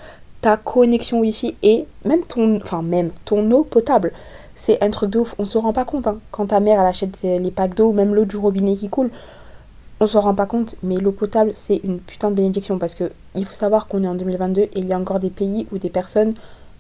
ta 0.41 0.57
connexion 0.57 1.21
Wi-Fi 1.21 1.55
et 1.63 1.87
même 2.05 2.23
ton, 2.23 2.57
enfin 2.57 2.83
même 2.83 3.11
ton 3.25 3.51
eau 3.51 3.65
potable. 3.65 4.13
C'est 4.57 4.83
un 4.83 4.91
truc 4.91 5.11
de 5.11 5.19
ouf, 5.21 5.35
on 5.39 5.45
se 5.45 5.59
rend 5.59 5.73
pas 5.73 5.85
compte. 5.85 6.07
Hein. 6.07 6.19
Quand 6.31 6.47
ta 6.47 6.61
mère 6.61 6.81
elle 6.81 6.87
achète 6.87 7.23
les 7.23 7.51
packs 7.51 7.75
d'eau, 7.75 7.93
même 7.93 8.15
l'eau 8.15 8.25
du 8.25 8.37
robinet 8.37 8.77
qui 8.77 8.89
coule, 8.89 9.11
on 10.01 10.07
se 10.07 10.19
rend 10.19 10.35
pas 10.35 10.47
compte. 10.47 10.75
Mais 10.83 10.97
l'eau 10.97 11.13
potable 11.13 11.53
c'est 11.55 11.81
une 11.85 12.01
putain 12.01 12.31
de 12.31 12.37
bénédiction 12.37 12.79
parce 12.79 12.95
que 12.95 13.11
il 13.35 13.45
faut 13.45 13.55
savoir 13.55 13.87
qu'on 13.87 14.03
est 14.05 14.09
en 14.09 14.15
2022 14.15 14.63
et 14.63 14.71
il 14.75 14.87
y 14.87 14.93
a 14.93 14.99
encore 14.99 15.21
des 15.21 15.31
pays 15.31 15.67
où 15.73 15.79
des 15.79 15.91
personnes 15.91 16.35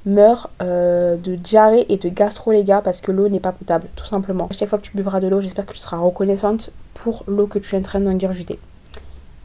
meurent 0.06 0.50
euh, 0.62 1.16
de 1.16 1.34
diarrhée 1.34 1.86
et 1.88 1.96
de 1.96 2.08
gastro 2.08 2.52
les 2.52 2.64
parce 2.64 3.00
que 3.00 3.12
l'eau 3.12 3.28
n'est 3.28 3.40
pas 3.40 3.52
potable 3.52 3.88
tout 3.96 4.06
simplement. 4.06 4.48
À 4.50 4.54
chaque 4.54 4.68
fois 4.68 4.78
que 4.78 4.84
tu 4.84 4.96
buvras 4.96 5.20
de 5.20 5.28
l'eau, 5.28 5.40
j'espère 5.40 5.66
que 5.66 5.72
tu 5.72 5.78
seras 5.78 5.96
reconnaissante 5.96 6.70
pour 6.94 7.24
l'eau 7.26 7.46
que 7.46 7.58
tu 7.58 7.74
es 7.74 7.78
en 7.78 7.82
train 7.82 8.00
d'ingurgiter. 8.00 8.58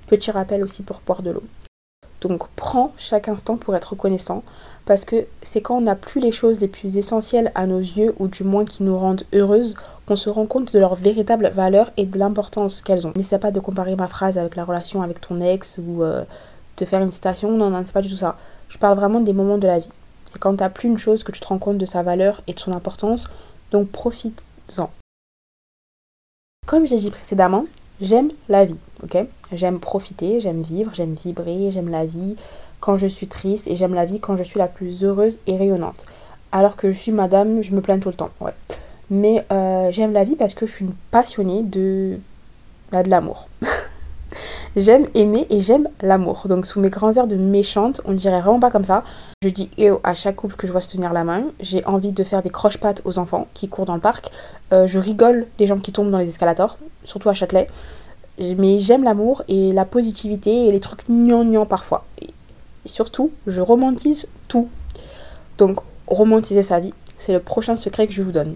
Petit 0.08 0.32
rappel 0.32 0.64
aussi 0.64 0.84
pour 0.84 1.02
boire 1.06 1.22
de 1.22 1.32
l'eau. 1.32 1.44
Donc 2.22 2.48
prends 2.56 2.94
chaque 2.98 3.30
instant 3.30 3.58
pour 3.58 3.76
être 3.76 3.92
reconnaissant 3.92 4.44
parce 4.86 5.06
que 5.06 5.26
c'est 5.44 5.62
quand 5.62 5.78
on 5.78 5.82
n'a 5.82 5.96
plus 5.96 6.20
les 6.20 6.32
choses 6.32 6.60
les 6.60 6.68
plus 6.68 6.98
essentielles 6.98 7.52
à 7.56 7.68
nos 7.68 7.80
yeux 7.80 8.16
ou 8.20 8.28
du 8.28 8.44
moins 8.44 8.66
qui 8.66 8.84
nous 8.84 8.98
rendent 8.98 9.24
heureuses 9.34 9.76
qu'on 10.08 10.16
se 10.16 10.30
rend 10.30 10.48
compte 10.48 10.74
de 10.74 10.80
leur 10.80 10.96
véritable 10.96 11.52
valeur 11.54 11.92
et 11.96 12.06
de 12.06 12.18
l'importance 12.18 12.82
qu'elles 12.82 13.06
ont. 13.06 13.14
N'essaie 13.16 13.38
pas 13.38 13.52
de 13.52 13.60
comparer 13.60 13.96
ma 13.96 14.08
phrase 14.08 14.38
avec 14.38 14.56
la 14.56 14.66
relation 14.66 15.04
avec 15.04 15.22
ton 15.22 15.40
ex 15.40 15.78
ou 15.78 16.04
euh, 16.04 16.24
de 16.78 16.86
faire 16.86 17.02
une 17.02 17.12
citation, 17.12 17.52
non, 17.52 17.70
non, 17.70 17.84
c'est 17.86 17.92
pas 17.92 18.02
du 18.02 18.10
tout 18.10 18.16
ça. 18.16 18.38
Je 18.70 18.80
parle 18.80 18.98
vraiment 18.98 19.20
des 19.20 19.34
moments 19.34 19.60
de 19.60 19.68
la 19.68 19.80
vie. 19.80 19.92
C'est 20.26 20.40
quand 20.40 20.56
t'as 20.56 20.70
plus 20.70 20.90
une 20.90 20.98
chose 20.98 21.24
que 21.24 21.32
tu 21.32 21.40
te 21.40 21.48
rends 21.48 21.60
compte 21.60 21.78
de 21.78 21.86
sa 21.86 22.02
valeur 22.02 22.42
et 22.48 22.54
de 22.54 22.60
son 22.60 22.72
importance, 22.72 23.26
donc 23.72 23.90
profites-en. 23.90 24.90
Comme 26.66 26.88
j'ai 26.88 26.98
dit 26.98 27.12
précédemment, 27.12 27.66
j'aime 28.02 28.30
la 28.48 28.66
vie, 28.66 28.80
ok? 29.04 29.18
J'aime 29.54 29.80
profiter, 29.80 30.40
j'aime 30.40 30.62
vivre, 30.62 30.92
j'aime 30.94 31.16
vibrer, 31.16 31.72
j'aime 31.72 31.90
la 31.90 32.06
vie 32.06 32.36
quand 32.80 32.98
je 32.98 33.08
suis 33.08 33.28
triste 33.28 33.68
et 33.68 33.76
j'aime 33.76 33.94
la 33.94 34.06
vie 34.06 34.20
quand 34.20 34.36
je 34.36 34.44
suis 34.44 34.60
la 34.60 34.68
plus 34.68 35.04
heureuse 35.04 35.40
et 35.48 35.58
rayonnante. 35.58 36.06
Alors 36.52 36.76
que 36.76 36.92
je 36.92 36.98
suis 36.98 37.12
madame, 37.12 37.62
je 37.62 37.72
me 37.72 37.82
plains 37.82 38.00
tout 38.00 38.10
le 38.10 38.16
temps, 38.16 38.32
ouais. 38.42 38.54
Mais 39.10 39.46
euh, 39.52 39.92
j'aime 39.92 40.14
la 40.14 40.24
vie 40.24 40.36
parce 40.36 40.54
que 40.54 40.66
je 40.66 40.72
suis 40.72 40.86
une 40.86 40.94
passionnée 41.12 41.64
de, 41.64 42.20
bah, 42.92 43.04
de 43.04 43.10
l'amour. 43.10 43.48
J'aime 44.76 45.08
aimer 45.16 45.48
et 45.50 45.62
j'aime 45.62 45.90
l'amour. 46.02 46.46
Donc 46.48 46.66
sous 46.66 46.80
mes 46.80 46.90
grands 46.90 47.12
airs 47.14 47.28
de 47.28 47.36
méchante, 47.36 48.02
on 48.06 48.12
ne 48.12 48.18
dirait 48.18 48.40
vraiment 48.40 48.60
pas 48.60 48.70
comme 48.70 48.86
ça. 48.86 49.04
Je 49.42 49.50
dis 49.50 49.70
yo 49.78 50.00
à 50.04 50.14
chaque 50.14 50.36
couple 50.36 50.56
que 50.56 50.68
je 50.68 50.72
vois 50.72 50.82
se 50.82 50.92
tenir 50.92 51.12
la 51.12 51.24
main. 51.24 51.46
J'ai 51.60 51.84
envie 51.86 52.12
de 52.12 52.24
faire 52.24 52.44
des 52.44 52.50
croche-pattes 52.50 53.02
aux 53.04 53.18
enfants 53.18 53.48
qui 53.54 53.68
courent 53.68 53.86
dans 53.86 53.96
le 53.96 54.02
parc. 54.02 54.30
Euh, 54.72 54.88
je 54.88 55.00
rigole 55.00 55.48
des 55.58 55.66
gens 55.66 55.80
qui 55.80 55.92
tombent 55.92 56.12
dans 56.12 56.20
les 56.20 56.30
escalators, 56.30 56.78
surtout 57.04 57.30
à 57.30 57.34
Châtelet. 57.34 57.68
Mais 58.40 58.80
j'aime 58.80 59.04
l'amour 59.04 59.44
et 59.48 59.74
la 59.74 59.86
positivité 59.86 60.68
et 60.68 60.72
les 60.72 60.80
trucs 60.80 61.10
gnangnang 61.10 61.66
parfois. 61.66 62.06
Et 62.22 62.30
surtout, 62.86 63.32
je 63.48 63.62
romantise 63.62 64.28
tout. 64.48 64.70
Donc 65.58 65.80
romantiser 66.08 66.64
sa 66.64 66.80
vie, 66.80 66.94
c'est 67.18 67.34
le 67.34 67.40
prochain 67.40 67.76
secret 67.76 68.08
que 68.08 68.14
je 68.14 68.22
vous 68.22 68.32
donne. 68.32 68.56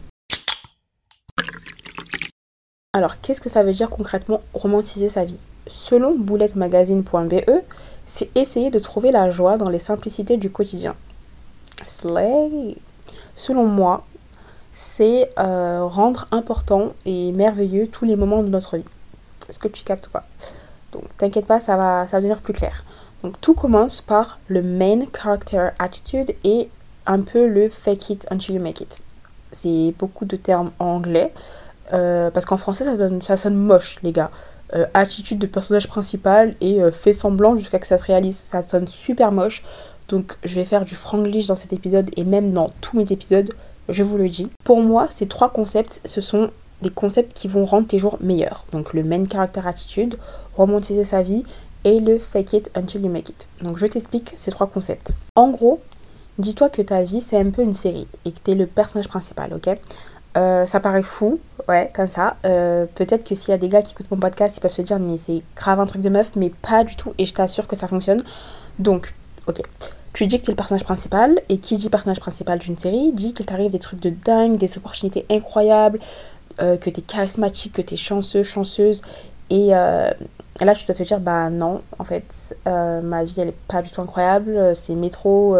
Alors, 2.94 3.20
qu'est-ce 3.20 3.42
que 3.42 3.50
ça 3.50 3.64
veut 3.64 3.74
dire 3.74 3.90
concrètement 3.90 4.42
romantiser 4.54 5.10
sa 5.10 5.26
vie? 5.26 5.40
Selon 5.68 6.16
boulettemagazine.be, 6.18 7.62
c'est 8.06 8.30
essayer 8.36 8.70
de 8.70 8.80
trouver 8.80 9.12
la 9.12 9.32
joie 9.32 9.58
dans 9.58 9.70
les 9.70 9.80
simplicités 9.80 10.38
du 10.38 10.52
quotidien. 10.52 10.96
Slay. 11.86 12.78
Selon 13.36 13.66
moi, 13.66 14.06
c'est 14.74 15.30
euh, 15.40 15.86
rendre 15.86 16.28
important 16.32 16.94
et 17.06 17.32
merveilleux 17.32 17.88
tous 17.88 18.06
les 18.06 18.16
moments 18.16 18.44
de 18.44 18.50
notre 18.50 18.78
vie. 18.78 18.86
Est-ce 19.50 19.60
que 19.60 19.68
tu 19.68 19.84
captes 19.84 20.08
pas? 20.08 20.24
Donc, 20.92 21.04
t'inquiète 21.18 21.46
pas, 21.46 21.60
ça 21.60 21.76
va, 21.76 22.06
ça 22.08 22.18
va 22.18 22.22
devenir 22.22 22.40
plus 22.40 22.54
clair. 22.54 22.84
Donc, 23.24 23.40
tout 23.42 23.54
commence 23.54 24.02
par 24.02 24.40
le 24.48 24.62
main 24.62 25.02
character 25.12 25.70
attitude 25.80 26.34
et 26.44 26.70
un 27.06 27.22
peu 27.22 27.48
le 27.48 27.70
fake 27.70 28.10
it 28.10 28.28
until 28.32 28.56
you 28.56 28.62
make 28.62 28.82
it. 28.82 29.02
C'est 29.52 29.94
beaucoup 29.98 30.26
de 30.26 30.36
termes 30.36 30.72
anglais. 30.80 31.34
Euh, 31.94 32.32
parce 32.32 32.46
qu'en 32.46 32.58
français, 32.58 32.86
ça, 32.86 33.10
ça 33.22 33.38
sonne 33.38 33.56
moche, 33.56 33.98
les 34.04 34.12
gars. 34.12 34.32
Euh, 34.76 34.88
attitude 34.96 35.38
de 35.38 35.46
personnage 35.46 35.88
principal 35.88 36.56
et 36.60 36.82
euh, 36.82 36.92
fait 36.92 37.14
semblant 37.14 37.56
jusqu'à 37.56 37.78
que 37.78 37.86
ça 37.86 38.00
se 38.00 38.04
réalise. 38.04 38.36
Ça 38.36 38.64
sonne 38.64 38.88
super 38.88 39.32
moche. 39.32 39.64
Donc 40.08 40.36
je 40.44 40.56
vais 40.56 40.66
faire 40.66 40.84
du 40.84 40.96
franglish 40.96 41.46
dans 41.46 41.56
cet 41.56 41.74
épisode 41.74 42.10
et 42.18 42.24
même 42.24 42.54
dans 42.54 42.72
tous 42.82 42.98
mes 42.98 43.12
épisodes, 43.12 43.54
je 43.90 44.02
vous 44.02 44.18
le 44.18 44.28
dis. 44.30 44.50
Pour 44.64 44.82
moi, 44.82 45.08
ces 45.14 45.28
trois 45.28 45.50
concepts, 45.50 46.02
ce 46.06 46.22
sont 46.22 46.50
des 46.82 46.90
concepts 46.90 47.34
qui 47.34 47.48
vont 47.48 47.66
rendre 47.66 47.88
tes 47.88 48.00
jours 48.00 48.18
meilleurs. 48.20 48.66
Donc 48.72 48.94
le 48.94 49.04
main 49.04 49.26
character 49.32 49.62
attitude, 49.64 50.18
romantiser 50.58 51.06
sa 51.06 51.22
vie 51.22 51.44
et 51.84 52.00
le 52.00 52.18
fake 52.18 52.54
it 52.54 52.72
until 52.76 53.04
you 53.04 53.10
make 53.10 53.30
it. 53.30 53.48
Donc 53.62 53.78
je 53.78 53.86
t'explique 53.86 54.34
ces 54.38 54.50
trois 54.50 54.68
concepts. 54.68 55.14
En 55.36 55.50
gros, 55.50 55.82
dis-toi 56.40 56.70
que 56.70 56.82
ta 56.82 57.04
vie 57.04 57.22
c'est 57.22 57.38
un 57.38 57.52
peu 57.52 57.62
une 57.62 57.76
série 57.76 58.08
et 58.26 58.32
que 58.32 58.40
tu 58.44 58.52
es 58.52 58.56
le 58.56 58.66
personnage 58.66 59.08
principal, 59.08 59.54
ok? 59.54 59.78
Euh, 60.36 60.66
ça 60.66 60.80
paraît 60.80 61.04
fou, 61.04 61.40
ouais, 61.68 61.92
comme 61.96 62.08
ça. 62.08 62.38
Euh, 62.46 62.86
peut-être 62.96 63.24
que 63.24 63.36
s'il 63.36 63.50
y 63.50 63.54
a 63.54 63.58
des 63.58 63.70
gars 63.70 63.82
qui 63.82 63.94
écoutent 63.94 64.10
mon 64.10 64.18
podcast, 64.18 64.56
ils 64.58 64.60
peuvent 64.60 64.72
se 64.72 64.82
dire, 64.82 65.00
mais 65.00 65.18
c'est 65.18 65.44
grave 65.56 65.80
un 65.80 65.86
truc 65.86 66.02
de 66.02 66.10
meuf, 66.10 66.32
mais 66.36 66.50
pas 66.50 66.84
du 66.84 66.96
tout, 66.96 67.14
et 67.18 67.26
je 67.26 67.34
t'assure 67.34 67.68
que 67.68 67.76
ça 67.76 67.88
fonctionne. 67.88 68.24
Donc, 68.80 69.14
ok. 69.48 69.62
Tu 70.14 70.28
dis 70.28 70.40
que 70.40 70.46
tu 70.46 70.52
es 70.52 70.54
le 70.54 70.58
personnage 70.58 70.84
principal, 70.84 71.40
et 71.50 71.58
qui 71.58 71.78
dit 71.78 71.90
personnage 71.90 72.20
principal 72.20 72.60
d'une 72.60 72.78
série, 72.78 73.12
dit 73.12 73.34
qu'il 73.34 73.46
t'arrive 73.46 73.72
des 73.72 73.80
trucs 73.80 74.00
de 74.00 74.10
dingue, 74.10 74.58
des 74.58 74.78
opportunités 74.78 75.26
incroyables, 75.30 76.00
euh, 76.62 76.78
que 76.78 76.90
tu 76.90 77.00
es 77.00 77.04
charismatique, 77.04 77.74
que 77.74 77.82
tu 77.82 77.96
es 77.96 77.98
chanceux, 77.98 78.44
chanceuse, 78.44 79.02
et 79.50 79.68
là 79.68 80.76
tu 80.76 80.86
dois 80.86 80.96
te 80.96 81.04
dire, 81.04 81.20
bah 81.20 81.52
non, 81.52 81.82
en 82.00 82.04
fait, 82.04 82.56
ma 82.66 83.24
vie 83.24 83.36
elle 83.40 83.50
est 83.50 83.58
pas 83.68 83.84
du 83.84 83.92
tout 83.92 84.02
incroyable, 84.02 84.76
c'est 84.76 84.96
métro, 84.96 85.56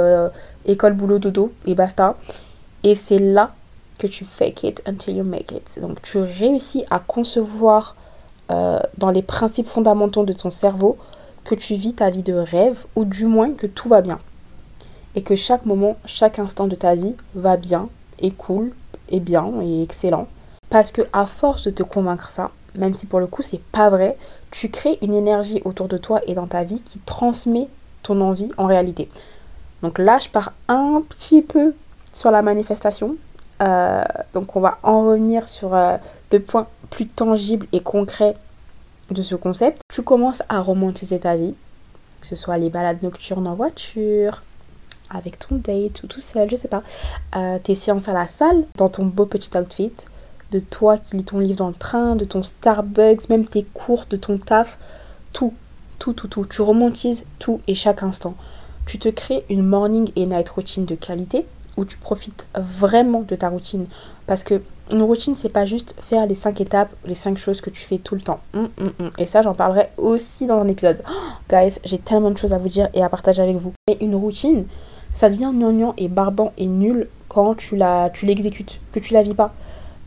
école, 0.66 0.94
boulot, 0.94 1.20
dodo, 1.20 1.52
et 1.68 1.76
basta. 1.76 2.16
Et 2.84 2.96
c'est 2.96 3.20
là 3.20 3.52
que 3.98 4.08
tu 4.08 4.26
fake 4.26 4.64
it 4.64 4.84
until 4.88 5.16
you 5.16 5.24
make 5.24 5.52
it. 5.52 5.80
Donc 5.80 6.02
tu 6.02 6.18
réussis 6.18 6.84
à 6.90 7.00
concevoir 7.00 7.96
euh, 8.52 8.80
dans 8.98 9.12
les 9.12 9.22
principes 9.22 9.68
fondamentaux 9.68 10.26
de 10.26 10.34
ton 10.34 10.50
cerveau 10.50 10.98
que 11.46 11.56
tu 11.56 11.76
vis 11.76 11.94
ta 11.94 12.10
vie 12.10 12.24
de 12.24 12.34
rêve 12.34 12.86
ou 12.96 13.06
du 13.06 13.26
moins 13.26 13.52
que 13.52 13.68
tout 13.68 13.90
va 13.90 14.02
bien. 14.02 14.20
Et 15.16 15.22
que 15.22 15.36
chaque 15.36 15.66
moment, 15.66 15.98
chaque 16.06 16.40
instant 16.40 16.68
de 16.68 16.76
ta 16.76 16.96
vie 16.96 17.16
va 17.36 17.58
bien 17.58 17.90
et 18.20 18.32
cool 18.32 18.74
et 19.10 19.20
bien 19.20 19.52
et 19.62 19.84
excellent. 19.84 20.28
Parce 20.70 20.92
que 20.92 21.04
à 21.14 21.26
force 21.26 21.64
de 21.66 21.72
te 21.72 21.84
convaincre 21.84 22.30
ça, 22.30 22.52
même 22.76 22.96
si 22.96 23.06
pour 23.06 23.20
le 23.20 23.28
coup 23.28 23.44
c'est 23.44 23.62
pas 23.62 23.90
vrai, 23.90 24.18
tu 24.50 24.70
crées 24.70 24.98
une 25.02 25.14
énergie 25.14 25.62
autour 25.66 25.88
de 25.88 25.98
toi 25.98 26.22
et 26.28 26.34
dans 26.34 26.48
ta 26.48 26.64
vie 26.64 26.82
qui 26.82 27.00
transmet 27.00 27.68
ton 28.02 28.22
envie 28.22 28.50
en 28.58 28.66
réalité. 28.66 29.10
Donc 29.82 30.00
là, 30.00 30.18
je 30.18 30.30
pars 30.30 30.54
un 30.68 31.04
petit 31.10 31.42
peu 31.42 31.74
sur 32.12 32.32
la 32.32 32.42
manifestation. 32.42 33.16
Euh, 33.62 34.04
donc 34.34 34.56
on 34.56 34.60
va 34.60 34.80
en 34.84 35.06
revenir 35.06 35.48
sur 35.48 35.76
euh, 35.76 35.98
le 36.32 36.40
point 36.40 36.68
plus 36.90 37.08
tangible 37.08 37.68
et 37.72 37.80
concret 37.82 38.36
de 39.12 39.22
ce 39.22 39.36
concept. 39.36 39.82
Tu 39.94 40.02
commences 40.02 40.42
à 40.50 40.62
romantiser 40.62 41.20
ta 41.20 41.36
vie, 41.36 41.56
que 42.22 42.28
ce 42.28 42.36
soit 42.36 42.58
les 42.58 42.70
balades 42.70 43.04
nocturnes 43.04 43.48
en 43.48 43.56
voiture, 43.56 44.42
avec 45.10 45.40
ton 45.40 45.56
date 45.56 46.04
ou 46.04 46.08
tout 46.08 46.22
seul, 46.22 46.50
je 46.50 46.56
sais 46.56 46.68
pas, 46.68 46.84
euh, 47.36 47.60
tes 47.60 47.76
séances 47.76 48.08
à 48.08 48.14
la 48.14 48.28
salle, 48.28 48.66
dans 48.76 48.90
ton 48.90 49.06
beau 49.06 49.26
petit 49.26 49.56
outfit, 49.58 49.94
de 50.52 50.60
toi 50.60 50.98
qui 50.98 51.18
lis 51.18 51.24
ton 51.24 51.40
livre 51.40 51.58
dans 51.58 51.68
le 51.68 51.74
train, 51.74 52.16
de 52.16 52.26
ton 52.26 52.44
Starbucks, 52.44 53.30
même 53.30 53.46
tes 53.46 53.64
cours, 53.64 54.06
de 54.10 54.18
ton 54.18 54.38
taf, 54.38 54.78
tout, 55.32 55.54
tout, 56.00 56.14
tout, 56.14 56.28
tout. 56.28 56.46
Tu 56.46 56.62
romantises 56.62 57.26
tout 57.40 57.62
et 57.68 57.76
chaque 57.76 58.04
instant. 58.04 58.36
Tu 58.86 59.00
te 59.00 59.10
crées 59.10 59.46
une 59.50 59.64
morning 59.64 60.12
et 60.16 60.26
night 60.26 60.50
routine 60.50 60.86
de 60.86 60.96
qualité 60.96 61.46
où 61.78 61.86
tu 61.86 61.98
profites 61.98 62.46
vraiment 62.56 63.22
de 63.22 63.36
ta 63.36 63.50
routine. 63.50 63.86
Parce 64.28 64.44
que 64.44 64.62
une 64.92 65.02
routine, 65.02 65.34
c'est 65.34 65.50
pas 65.50 65.66
juste 65.66 65.96
faire 66.02 66.26
les 66.26 66.36
5 66.36 66.60
étapes, 66.62 66.92
les 67.06 67.16
5 67.16 67.38
choses 67.38 67.62
que 67.62 67.70
tu 67.70 67.82
fais 67.82 67.98
tout 67.98 68.16
le 68.16 68.22
temps. 68.22 68.40
Hum, 68.54 68.70
hum, 68.80 68.92
hum. 69.00 69.10
Et 69.18 69.26
ça, 69.26 69.42
j'en 69.42 69.54
parlerai 69.54 69.90
aussi 69.98 70.46
dans 70.46 70.60
un 70.60 70.68
épisode. 70.68 71.02
guys, 71.50 71.80
j'ai 71.84 71.98
tellement 71.98 72.32
de 72.32 72.38
choses 72.38 72.54
à 72.54 72.58
vous 72.58 72.70
dire 72.70 72.90
et 72.94 73.02
à 73.02 73.10
partager 73.10 73.42
avec 73.42 73.56
vous. 73.56 73.74
Et 73.88 74.04
une 74.04 74.16
routine, 74.16 74.66
ça 75.14 75.30
devient 75.30 75.52
gnangnan 75.54 75.94
et 75.98 76.08
barbant 76.08 76.54
et 76.58 76.66
nul 76.66 77.08
quand 77.28 77.56
tu 77.56 77.76
l'exécutes, 78.24 78.80
que 78.92 79.00
tu 79.00 79.14
la 79.14 79.24
vis 79.24 79.34
pas. 79.34 79.54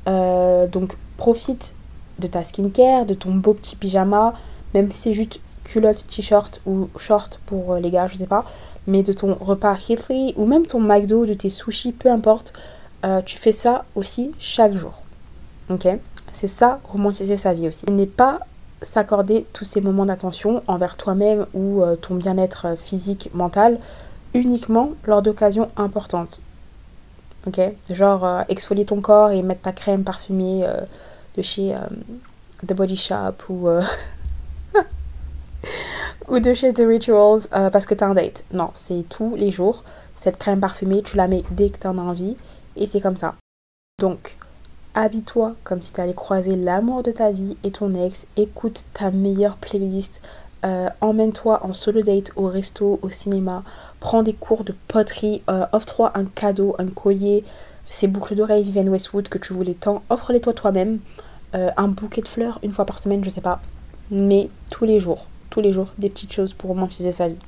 Euh, 0.09 0.67
donc 0.69 0.93
profite 1.17 1.75
de 2.19 2.27
ta 2.29 2.45
skincare, 2.45 3.07
de 3.07 3.15
ton 3.15 3.35
beau 3.35 3.55
petit 3.55 3.77
pyjama, 3.77 4.35
même 4.75 4.93
si 4.93 4.99
c'est 5.01 5.15
juste 5.15 5.41
culotte, 5.65 6.07
t-shirt 6.07 6.61
ou 6.67 6.89
short 6.97 7.41
pour 7.47 7.73
euh, 7.73 7.81
les 7.81 7.91
gars, 7.91 8.07
je 8.07 8.17
sais 8.17 8.27
pas, 8.27 8.45
mais 8.87 9.03
de 9.03 9.13
ton 9.13 9.35
repas 9.35 9.77
healthy 9.89 10.35
ou 10.37 10.47
même 10.47 10.67
ton 10.67 10.81
McDo, 10.81 11.27
de 11.27 11.35
tes 11.35 11.51
sushis, 11.51 11.93
peu 11.93 12.11
importe, 12.11 12.53
euh, 13.05 13.21
tu 13.23 13.39
fais 13.39 13.53
ça 13.53 13.85
aussi 13.95 14.33
chaque 14.39 14.77
jour. 14.77 14.95
Ok? 15.71 15.87
C'est 16.33 16.49
ça, 16.49 16.81
romantiser 16.85 17.37
sa 17.37 17.55
vie 17.55 17.69
aussi. 17.69 17.85
Il 17.89 17.97
n'est 17.97 18.07
pas 18.07 18.41
s'accorder 18.83 19.47
tous 19.53 19.65
ces 19.65 19.81
moments 19.81 20.05
d'attention 20.05 20.63
envers 20.67 20.97
toi-même 20.97 21.47
ou 21.55 21.83
ton 22.03 22.15
bien-être 22.15 22.77
physique, 22.85 23.31
mental, 23.33 23.79
uniquement 24.35 24.91
lors 25.07 25.23
d'occasions 25.23 25.71
importantes 25.79 26.41
ok? 27.47 27.61
Genre 27.91 28.25
euh, 28.25 28.43
exfolier 28.49 28.85
ton 28.85 29.01
corps 29.01 29.31
et 29.31 29.43
mettre 29.43 29.63
ta 29.63 29.73
crème 29.73 30.05
parfumée 30.05 30.65
euh, 30.65 30.81
de 31.37 31.43
chez 31.43 31.75
euh, 31.75 31.79
The 32.67 32.73
Body 32.73 32.97
Shop 32.97 33.35
ou, 33.49 33.69
ou 36.29 36.39
de 36.39 36.55
chez 36.55 36.73
The 36.73 36.83
Rituals 36.87 37.49
parce 37.51 37.87
que 37.87 37.95
t'as 37.95 38.07
un 38.07 38.15
date. 38.15 38.45
Non, 38.53 38.71
c'est 38.75 39.05
tous 39.09 39.35
les 39.37 39.51
jours. 39.51 39.85
Cette 40.17 40.39
crème 40.39 40.61
parfumée, 40.61 41.03
tu 41.03 41.17
la 41.17 41.29
mets 41.29 41.43
dès 41.51 41.71
que 41.71 41.79
t'en 41.79 41.99
as 41.99 42.03
envie 42.03 42.37
et 42.77 42.87
c'est 42.87 43.01
comme 43.01 43.17
ça. 43.17 43.35
Donc, 44.01 44.37
habille-toi 44.95 45.55
comme 45.65 45.83
si 45.83 45.93
t'allais 45.93 46.15
croiser 46.15 46.57
l'amour 46.57 47.03
de 47.03 47.13
ta 47.13 47.31
vie 47.31 47.57
et 47.65 47.71
ton 47.71 47.95
ex. 47.95 48.27
Écoute 48.37 48.85
ta 48.95 49.11
meilleure 49.11 49.57
playlist. 49.57 50.21
Emmène-toi 51.01 51.61
en 51.63 51.73
solo 51.73 52.03
date 52.03 52.33
au 52.35 52.49
resto, 52.49 52.99
au 53.03 53.09
cinéma 53.09 53.63
prends 54.01 54.23
des 54.23 54.35
cours 54.35 54.65
de 54.65 54.75
poterie, 54.89 55.43
euh, 55.51 55.67
offre-toi 55.73 56.13
un 56.15 56.25
cadeau, 56.25 56.77
un 56.79 56.87
collier, 56.87 57.45
ces 57.89 58.07
boucles 58.07 58.35
d'oreilles 58.35 58.65
Vivienne 58.65 58.89
Westwood 58.89 59.29
que 59.29 59.39
tu 59.39 59.53
voulais 59.53 59.75
tant, 59.75 60.03
offre-les 60.11 60.41
toi 60.41 60.53
toi-même, 60.53 61.01
euh, 61.55 61.71
un 61.77 61.89
bouquet 61.89 62.21
de 62.21 62.29
fleurs 62.29 62.59
une 62.63 62.73
fois 62.73 62.85
par 62.85 62.99
semaine, 62.99 63.25
je 63.25 63.31
sais 63.31 63.41
pas, 63.41 63.61
mais 64.11 64.49
tous 64.71 64.85
les 64.85 65.01
jours, 65.01 65.27
les 65.61 65.73
jours, 65.73 65.93
des 65.99 66.11
petites 66.11 66.33
choses 66.33 66.55
pour 66.55 66.71
romantiser 66.71 67.13
sa 67.13 67.29
vie. 67.29 67.39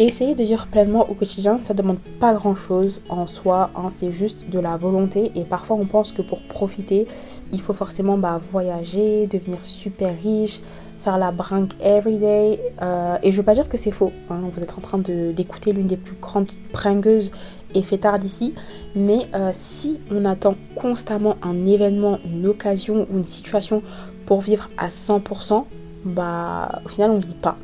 Essayer 0.00 0.36
de 0.36 0.44
vivre 0.44 0.66
pleinement 0.66 1.10
au 1.10 1.14
quotidien, 1.14 1.58
ça 1.64 1.74
demande 1.74 1.98
pas 2.20 2.32
grand 2.32 2.54
chose 2.54 3.00
en 3.08 3.26
soi, 3.26 3.70
hein, 3.74 3.88
c'est 3.90 4.12
juste 4.12 4.48
de 4.48 4.60
la 4.60 4.76
volonté 4.76 5.32
et 5.34 5.42
parfois 5.42 5.76
on 5.76 5.86
pense 5.86 6.12
que 6.12 6.22
pour 6.22 6.40
profiter, 6.42 7.08
il 7.52 7.60
faut 7.60 7.72
forcément 7.72 8.16
bah, 8.16 8.40
voyager, 8.40 9.26
devenir 9.26 9.58
super 9.64 10.14
riche, 10.22 10.60
faire 11.02 11.18
la 11.18 11.30
brinque 11.32 11.72
everyday. 11.82 12.60
Euh, 12.82 13.16
et 13.22 13.32
je 13.32 13.36
veux 13.36 13.42
pas 13.42 13.54
dire 13.54 13.68
que 13.68 13.76
c'est 13.76 13.90
faux. 13.90 14.12
Hein. 14.30 14.40
Vous 14.52 14.62
êtes 14.62 14.76
en 14.76 14.80
train 14.80 14.98
d'écouter 14.98 15.72
l'une 15.72 15.86
des 15.86 15.96
plus 15.96 16.16
grandes 16.16 16.50
bringueuses 16.72 17.30
et 17.74 17.82
fêtards 17.82 18.18
d'ici. 18.18 18.54
Mais 18.94 19.26
euh, 19.34 19.50
si 19.54 19.98
on 20.10 20.24
attend 20.24 20.54
constamment 20.74 21.36
un 21.42 21.66
événement, 21.66 22.18
une 22.24 22.46
occasion 22.46 23.06
ou 23.10 23.18
une 23.18 23.24
situation 23.24 23.82
pour 24.28 24.42
vivre 24.42 24.68
à 24.76 24.88
100%, 24.88 25.64
bah 26.04 26.82
au 26.84 26.88
final 26.90 27.12
on 27.12 27.18
vit 27.18 27.32
pas. 27.32 27.56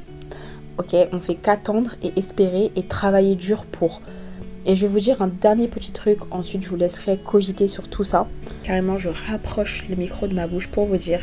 Ok, 0.78 0.96
on 1.12 1.20
fait 1.20 1.34
qu'attendre 1.34 1.94
et 2.02 2.18
espérer 2.18 2.72
et 2.74 2.84
travailler 2.84 3.34
dur 3.34 3.66
pour. 3.66 4.00
Et 4.64 4.74
je 4.74 4.86
vais 4.86 4.90
vous 4.90 5.00
dire 5.00 5.20
un 5.20 5.26
dernier 5.28 5.68
petit 5.68 5.92
truc, 5.92 6.20
ensuite 6.30 6.62
je 6.62 6.70
vous 6.70 6.76
laisserai 6.76 7.18
cogiter 7.18 7.68
sur 7.68 7.86
tout 7.88 8.02
ça. 8.02 8.26
Carrément, 8.62 8.96
je 8.96 9.10
rapproche 9.10 9.84
le 9.90 9.96
micro 9.96 10.26
de 10.26 10.32
ma 10.32 10.46
bouche 10.46 10.68
pour 10.68 10.86
vous 10.86 10.96
dire 10.96 11.20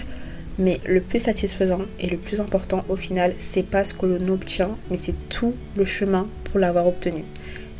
mais 0.59 0.79
le 0.85 1.01
plus 1.01 1.21
satisfaisant 1.21 1.81
et 1.99 2.05
le 2.05 2.17
plus 2.17 2.39
important 2.39 2.85
au 2.87 2.95
final, 2.95 3.33
c'est 3.39 3.63
pas 3.63 3.83
ce 3.83 3.95
que 3.95 4.05
l'on 4.05 4.33
obtient, 4.33 4.69
mais 4.91 4.97
c'est 4.97 5.15
tout 5.29 5.55
le 5.75 5.85
chemin 5.85 6.27
pour 6.43 6.59
l'avoir 6.59 6.85
obtenu. 6.85 7.23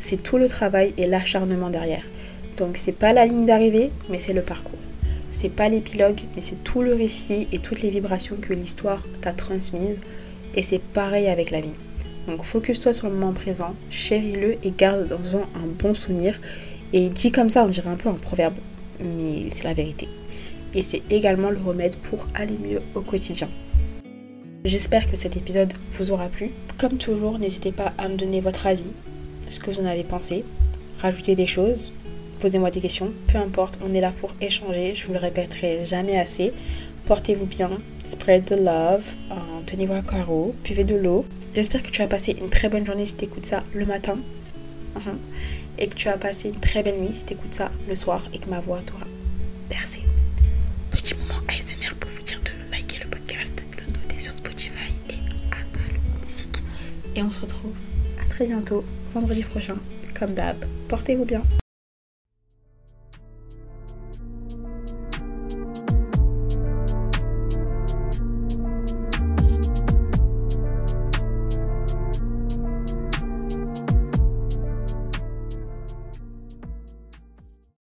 C'est 0.00 0.20
tout 0.20 0.36
le 0.36 0.48
travail 0.48 0.94
et 0.98 1.06
l'acharnement 1.06 1.70
derrière. 1.70 2.02
Donc 2.56 2.76
c'est 2.76 2.90
pas 2.90 3.12
la 3.12 3.24
ligne 3.24 3.46
d'arrivée, 3.46 3.92
mais 4.10 4.18
c'est 4.18 4.32
le 4.32 4.42
parcours. 4.42 4.81
C'est 5.42 5.50
pas 5.50 5.68
l'épilogue, 5.68 6.20
mais 6.34 6.40
c'est 6.40 6.62
tout 6.62 6.82
le 6.82 6.94
récit 6.94 7.48
et 7.52 7.58
toutes 7.58 7.82
les 7.82 7.90
vibrations 7.90 8.36
que 8.40 8.54
l'histoire 8.54 9.04
t'a 9.20 9.32
transmises. 9.32 9.98
Et 10.54 10.62
c'est 10.62 10.80
pareil 10.80 11.26
avec 11.26 11.50
la 11.50 11.60
vie. 11.60 11.74
Donc 12.28 12.44
focus-toi 12.44 12.92
sur 12.92 13.08
le 13.08 13.14
moment 13.14 13.32
présent, 13.32 13.74
chéris-le 13.90 14.56
et 14.64 14.72
garde 14.76 15.08
dans 15.08 15.36
un 15.36 15.66
bon 15.80 15.94
souvenir. 15.94 16.40
Et 16.92 17.08
dit 17.08 17.32
comme 17.32 17.50
ça, 17.50 17.64
on 17.64 17.68
dirait 17.68 17.90
un 17.90 17.96
peu 17.96 18.08
un 18.08 18.14
proverbe, 18.14 18.54
mais 19.00 19.50
c'est 19.50 19.64
la 19.64 19.74
vérité 19.74 20.08
et 20.74 20.82
c'est 20.82 21.02
également 21.10 21.50
le 21.50 21.58
remède 21.58 21.96
pour 21.96 22.26
aller 22.34 22.56
mieux 22.64 22.80
au 22.94 23.00
quotidien. 23.00 23.48
J'espère 24.64 25.10
que 25.10 25.16
cet 25.16 25.36
épisode 25.36 25.72
vous 25.98 26.12
aura 26.12 26.28
plu. 26.28 26.50
Comme 26.78 26.96
toujours, 26.98 27.38
n'hésitez 27.38 27.72
pas 27.72 27.92
à 27.98 28.08
me 28.08 28.16
donner 28.16 28.40
votre 28.40 28.66
avis, 28.66 28.92
ce 29.48 29.58
que 29.58 29.70
vous 29.70 29.80
en 29.80 29.86
avez 29.86 30.04
pensé, 30.04 30.44
rajouter 31.00 31.34
des 31.34 31.46
choses, 31.46 31.92
posez-moi 32.42 32.72
des 32.72 32.80
questions, 32.80 33.12
peu 33.28 33.38
importe, 33.38 33.78
on 33.88 33.94
est 33.94 34.00
là 34.00 34.12
pour 34.20 34.32
échanger, 34.40 34.96
je 34.96 35.06
vous 35.06 35.12
le 35.12 35.20
répéterai 35.20 35.86
jamais 35.86 36.18
assez. 36.18 36.52
Portez-vous 37.06 37.46
bien, 37.46 37.70
spread 38.08 38.46
the 38.46 38.58
love, 38.58 39.04
euh, 39.30 39.34
tenez-vous 39.64 39.94
à 39.94 40.02
carreau, 40.02 40.52
buvez 40.64 40.82
de 40.82 40.96
l'eau. 40.96 41.24
J'espère 41.54 41.84
que 41.84 41.90
tu 41.90 42.02
as 42.02 42.08
passé 42.08 42.36
une 42.40 42.50
très 42.50 42.68
bonne 42.68 42.84
journée 42.84 43.06
si 43.06 43.14
tu 43.14 43.26
écoutes 43.26 43.46
ça 43.46 43.62
le 43.72 43.86
matin. 43.86 44.16
Uh-huh. 44.96 45.16
Et 45.78 45.86
que 45.86 45.94
tu 45.94 46.08
as 46.08 46.16
passé 46.16 46.48
une 46.48 46.58
très 46.58 46.82
belle 46.82 46.98
nuit 47.00 47.14
si 47.14 47.24
tu 47.24 47.34
écoutes 47.34 47.54
ça 47.54 47.70
le 47.88 47.94
soir 47.94 48.24
et 48.34 48.38
que 48.38 48.50
ma 48.50 48.58
voix 48.58 48.80
t'aura 48.84 49.06
bercé 49.70 50.00
petit 50.90 51.14
moment 51.14 51.40
ASMR 51.46 51.94
pour 52.00 52.10
vous 52.10 52.22
dire 52.22 52.40
de 52.44 52.72
liker 52.72 52.98
le 53.04 53.08
podcast, 53.08 53.52
le 53.78 53.92
noter 53.92 54.18
sur 54.18 54.36
Spotify 54.36 54.92
et 55.08 55.14
Apple 55.52 55.96
Music. 56.20 56.58
Et 57.14 57.22
on 57.22 57.30
se 57.30 57.40
retrouve 57.40 57.74
à 58.20 58.28
très 58.28 58.46
bientôt, 58.46 58.84
vendredi 59.14 59.44
prochain, 59.44 59.76
comme 60.18 60.34
d'hab. 60.34 60.56
Portez-vous 60.88 61.24
bien. 61.24 61.42